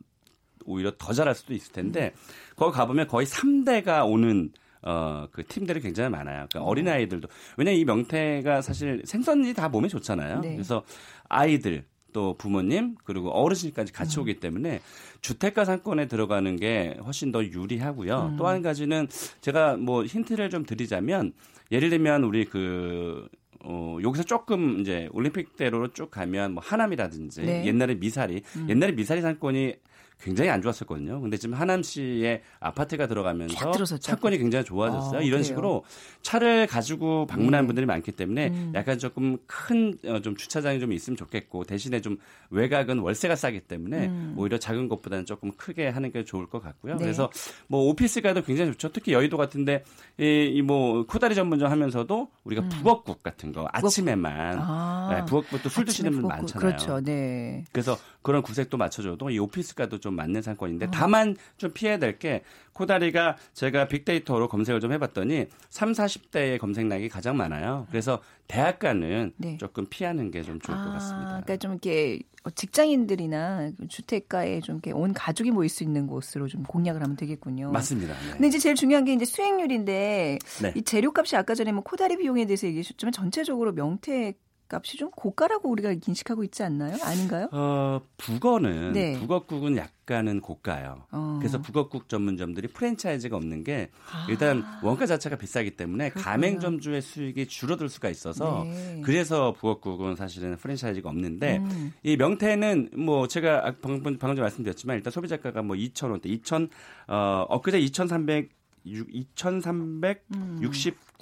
오히려 0.66 0.92
더 0.98 1.14
잘할 1.14 1.36
수도 1.36 1.54
있을 1.54 1.72
텐데 1.74 2.14
거기 2.56 2.76
가보면 2.76 3.08
거의 3.08 3.28
3대가 3.28 4.08
오는 4.10 4.52
어, 4.84 5.28
그 5.32 5.46
팀들이 5.46 5.82
굉장히 5.82 6.10
많아요. 6.10 6.48
그러니까 6.50 6.64
어린 6.64 6.88
아이들도. 6.88 7.28
왜냐면 7.58 7.80
이 7.80 7.86
명태가 7.86 8.62
사실 8.62 9.02
생선이 9.06 9.54
다 9.54 9.70
몸에 9.70 9.88
좋잖아요. 9.88 10.42
네. 10.42 10.54
그래서 10.54 10.84
아이들, 11.30 11.86
또 12.14 12.38
부모님 12.38 12.96
그리고 13.04 13.32
어르신까지 13.32 13.92
같이 13.92 14.20
음. 14.20 14.22
오기 14.22 14.40
때문에 14.40 14.80
주택가 15.22 15.66
상권에 15.66 16.08
들어가는 16.08 16.56
게 16.56 16.98
훨씬 17.04 17.32
더 17.32 17.44
유리하고요. 17.44 18.30
음. 18.34 18.38
또한 18.38 18.62
가지는 18.62 19.08
제가 19.42 19.76
뭐 19.78 20.06
힌트를 20.06 20.50
좀 20.50 20.64
드리자면 20.66 21.34
예를 21.72 21.90
들면 21.90 22.24
우리 22.24 22.46
그 22.46 23.28
어, 23.64 23.98
여기서 24.02 24.24
조금 24.24 24.82
이제 24.82 25.10
올림픽대로로 25.12 25.94
쭉 25.94 26.12
가면 26.12 26.54
뭐 26.54 26.64
하남이라든지 26.66 27.42
네. 27.42 27.66
옛날에 27.66 27.96
미사리, 27.96 28.44
음. 28.58 28.70
옛날에 28.70 28.94
미사리 28.94 29.22
상권이 29.22 29.76
굉장히 30.24 30.50
안 30.50 30.62
좋았었거든요. 30.62 31.20
근데 31.20 31.36
지금 31.38 31.56
하남시에 31.56 32.42
아파트가 32.60 33.06
쫙 33.06 33.08
들어가면서. 33.10 33.74
상권이 34.00 34.38
굉장히 34.38 34.64
좋아졌어요. 34.64 35.20
아, 35.20 35.22
이런 35.22 35.42
그래요? 35.42 35.44
식으로 35.44 35.84
차를 36.22 36.68
가지고 36.68 37.26
방문하는 37.28 37.66
네. 37.66 37.68
분들이 37.68 37.86
많기 37.86 38.12
때문에 38.14 38.48
음. 38.48 38.72
약간 38.74 38.98
조금 38.98 39.38
큰 39.48 39.98
어, 40.06 40.22
좀 40.22 40.36
주차장이 40.38 40.80
좀 40.80 40.94
있으면 40.94 41.18
좋겠고 41.18 41.66
대신에 41.66 42.00
좀 42.00 42.18
외곽은 42.52 43.00
월세가 43.00 43.36
싸기 43.36 43.62
때문에 43.62 44.08
음. 44.08 44.36
오히려 44.38 44.58
작은 44.58 44.88
것보다는 44.88 45.26
조금 45.26 45.52
크게 45.52 45.90
하는 45.90 46.12
게 46.12 46.24
좋을 46.24 46.48
것 46.48 46.62
같고요. 46.62 46.96
네. 46.96 47.04
그래서 47.04 47.30
뭐 47.68 47.90
오피스가도 47.90 48.44
굉장히 48.44 48.72
좋죠. 48.72 48.94
특히 48.94 49.12
여의도 49.12 49.36
같은데 49.36 49.84
이뭐 50.18 51.06
코다리 51.06 51.36
전문점 51.36 51.70
하면서도 51.70 52.30
우리가 52.46 52.62
음. 52.62 52.70
북엇국 52.70 53.24
같은 53.24 53.52
거 53.54 53.68
아침에만 53.72 54.58
아. 54.60 55.10
네, 55.14 55.26
북엇국도 55.26 55.70
술 55.70 55.86
드시는 55.86 56.12
분 56.12 56.28
많잖아요. 56.28 56.60
그렇죠. 56.60 57.00
네. 57.02 57.64
그래서 57.72 57.98
그런 58.24 58.42
구색도 58.42 58.78
맞춰줘도 58.78 59.30
이 59.30 59.38
오피스가도 59.38 60.00
좀 60.00 60.16
맞는 60.16 60.40
어. 60.40 60.42
상권인데 60.42 60.88
다만 60.92 61.36
좀 61.58 61.72
피해야 61.72 62.00
될 62.00 62.18
게 62.18 62.44
코다리가 62.74 63.38
제가 63.54 63.88
빅데이터로 63.88 64.48
검색을 64.48 64.80
좀 64.80 64.92
해봤더니 64.94 65.48
3, 65.70 65.92
40대의 65.92 66.58
검색량이 66.60 67.10
가장 67.10 67.36
많아요. 67.38 67.86
그래서 67.90 68.22
대학가는 68.48 69.34
네. 69.38 69.58
조금 69.58 69.86
피하는 69.90 70.32
게 70.32 70.42
좀 70.44 70.60
좋을 70.60 70.78
것 70.78 70.84
아, 70.90 70.94
같습니다. 70.94 71.28
그러니까 71.44 71.58
좀 71.58 71.72
이렇게 71.74 72.20
직장인들이나 72.56 73.72
주택가에 73.88 74.60
좀 74.62 74.76
이렇게 74.76 74.92
온 74.92 75.14
가족이 75.14 75.52
모일 75.52 75.70
수 75.70 75.84
있는 75.84 76.08
곳으로 76.08 76.48
좀 76.48 76.64
공략을 76.64 77.02
하면 77.02 77.16
되겠군요. 77.16 77.72
맞습니다. 77.72 78.14
네. 78.14 78.32
근데 78.34 78.48
이제 78.48 78.60
제일 78.60 78.76
중요한 78.76 79.06
게 79.06 79.14
이제 79.14 79.26
수익률인데 79.26 80.40
네. 80.62 80.74
이 80.76 80.82
재료값이 80.84 81.36
아까 81.36 81.56
전에 81.56 81.72
뭐 81.72 81.84
코다리 81.84 82.18
비용에 82.18 82.46
대해서 82.46 82.68
얘기하셨지만 82.68 83.12
전체적으로 83.12 83.72
명태 83.74 84.34
값이 84.70 84.98
좀 84.98 85.12
고가라고 85.12 85.70
우리가 85.70 85.94
인식하고 86.08 86.44
있지 86.46 86.64
않나요? 86.64 86.96
아닌가요? 87.04 87.48
어, 87.52 88.02
북어는 88.18 88.94
네. 88.94 89.20
북어국은 89.20 89.78
약간은 89.78 90.42
고가요. 90.42 91.06
어. 91.12 91.38
그래서 91.40 91.62
북어국 91.62 92.10
전문점들이 92.10 92.70
프랜차이즈가 92.70 93.36
없는 93.38 93.64
게 93.64 93.90
아. 94.12 94.26
일단 94.30 94.64
원가 94.82 95.06
자체가 95.06 95.36
비싸기 95.36 95.72
때문에 95.72 96.10
그렇구나. 96.10 96.32
가맹점주의 96.32 97.02
수익이 97.02 97.48
줄어들 97.48 97.90
수가 97.90 98.10
있어서 98.10 98.64
네. 98.64 99.02
그래서 99.04 99.54
북어국은 99.54 100.16
사실은 100.16 100.56
프랜차이즈가 100.58 101.10
없는데 101.10 101.58
음. 101.58 101.94
이 102.04 102.18
명태는 102.18 102.90
뭐 102.98 103.28
제가 103.28 103.68
아- 103.68 103.74
방금 103.82 104.02
방금 104.18 104.36
전에 104.36 104.42
말씀드렸지만 104.42 104.98
일단 104.98 105.12
소비자가가 105.12 105.62
뭐 105.62 105.76
2,000원대, 105.76 106.26
2,000 106.26 106.70
어 107.10 107.46
엊그제 107.50 107.80
2,300 107.80 108.50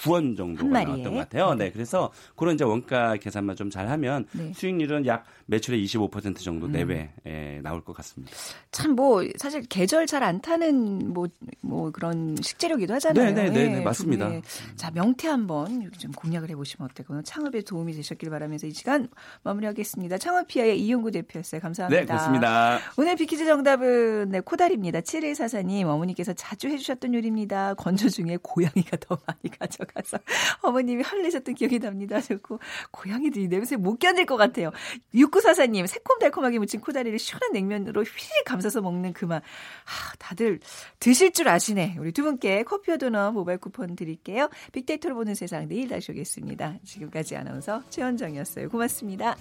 2,369원 0.01 0.37
정도가? 0.37 0.83
나왔던 0.83 1.03
것 1.03 1.19
같아요. 1.19 1.53
네, 1.55 1.71
그래서 1.71 2.11
그런 2.35 2.55
이제 2.55 2.63
원가 2.63 3.15
계산만 3.17 3.55
좀 3.55 3.69
잘하면 3.69 4.25
네. 4.31 4.51
수익률은 4.53 5.05
약 5.05 5.25
매출의 5.45 5.83
25% 5.85 6.37
정도 6.39 6.67
음. 6.67 6.71
내외에 6.71 7.61
나올 7.61 7.83
것 7.83 7.93
같습니다. 7.97 8.31
참 8.71 8.91
뭐 8.95 9.23
사실 9.37 9.61
계절 9.69 10.05
잘 10.05 10.21
안 10.21 10.39
타는 10.41 11.13
뭐뭐 11.13 11.89
그런 11.91 12.35
식재료기도 12.39 12.93
하잖아요. 12.95 13.25
네, 13.25 13.31
네, 13.33 13.49
네, 13.49 13.67
네, 13.69 13.77
예, 13.79 13.81
맞습니다. 13.81 14.29
네. 14.29 14.41
자 14.75 14.91
명태 14.91 15.27
한번 15.27 15.89
좀 15.97 16.11
공략을 16.11 16.49
해보시면 16.51 16.89
어떨까요? 16.91 17.23
창업에 17.23 17.61
도움이 17.61 17.93
되셨길 17.93 18.29
바라면서 18.29 18.67
이 18.67 18.71
시간 18.71 19.07
마무리하겠습니다. 19.43 20.17
창업피아의 20.19 20.79
이용구 20.79 21.09
대표였어요. 21.11 21.59
감사합니다. 21.61 22.01
네, 22.01 22.05
고맙습니다. 22.05 22.79
오늘 22.97 23.15
비키즈 23.15 23.45
정답은 23.45 24.29
네, 24.29 24.39
코다리입니다. 24.41 24.99
7144님 25.01 25.85
어머니께서 25.87 26.33
자주 26.33 26.67
해주셨던 26.67 27.13
요리입니다. 27.15 27.73
건조 27.73 28.09
중에 28.09 28.37
고양이가 28.43 28.97
더 28.99 29.17
많이 29.25 29.57
가져가 29.57 29.90
서 30.03 30.17
어머님이 30.61 31.03
혼내셨던 31.03 31.55
기억이 31.55 31.79
납니다. 31.79 32.21
좋고 32.21 32.59
고양이도 32.91 33.39
이 33.39 33.47
냄새 33.47 33.75
못 33.75 33.99
견딜 33.99 34.25
것 34.25 34.37
같아요. 34.37 34.71
6944님 35.13 35.87
새콤달콤하게 35.87 36.59
무친 36.59 36.79
코다리를 36.79 37.17
시원한 37.19 37.51
냉면으로 37.53 38.03
휘 38.03 38.43
감싸서 38.45 38.81
먹는 38.81 39.13
그 39.13 39.25
맛. 39.25 39.43
아, 39.43 40.15
다들 40.19 40.59
드실 40.99 41.31
줄 41.31 41.47
아시네. 41.47 41.97
우리 41.99 42.11
두 42.11 42.23
분께 42.23 42.63
커피와 42.63 42.97
도넛 42.97 43.33
모바일 43.33 43.57
쿠폰 43.57 43.95
드릴게요. 43.95 44.49
빅데이터로 44.71 45.15
보는 45.15 45.35
세상 45.35 45.67
내일 45.67 45.87
다시 45.89 46.11
오겠습니다. 46.11 46.79
지금까지 46.83 47.35
아나운서 47.35 47.83
최원정이었어요. 47.89 48.69
고맙습니다. 48.69 49.35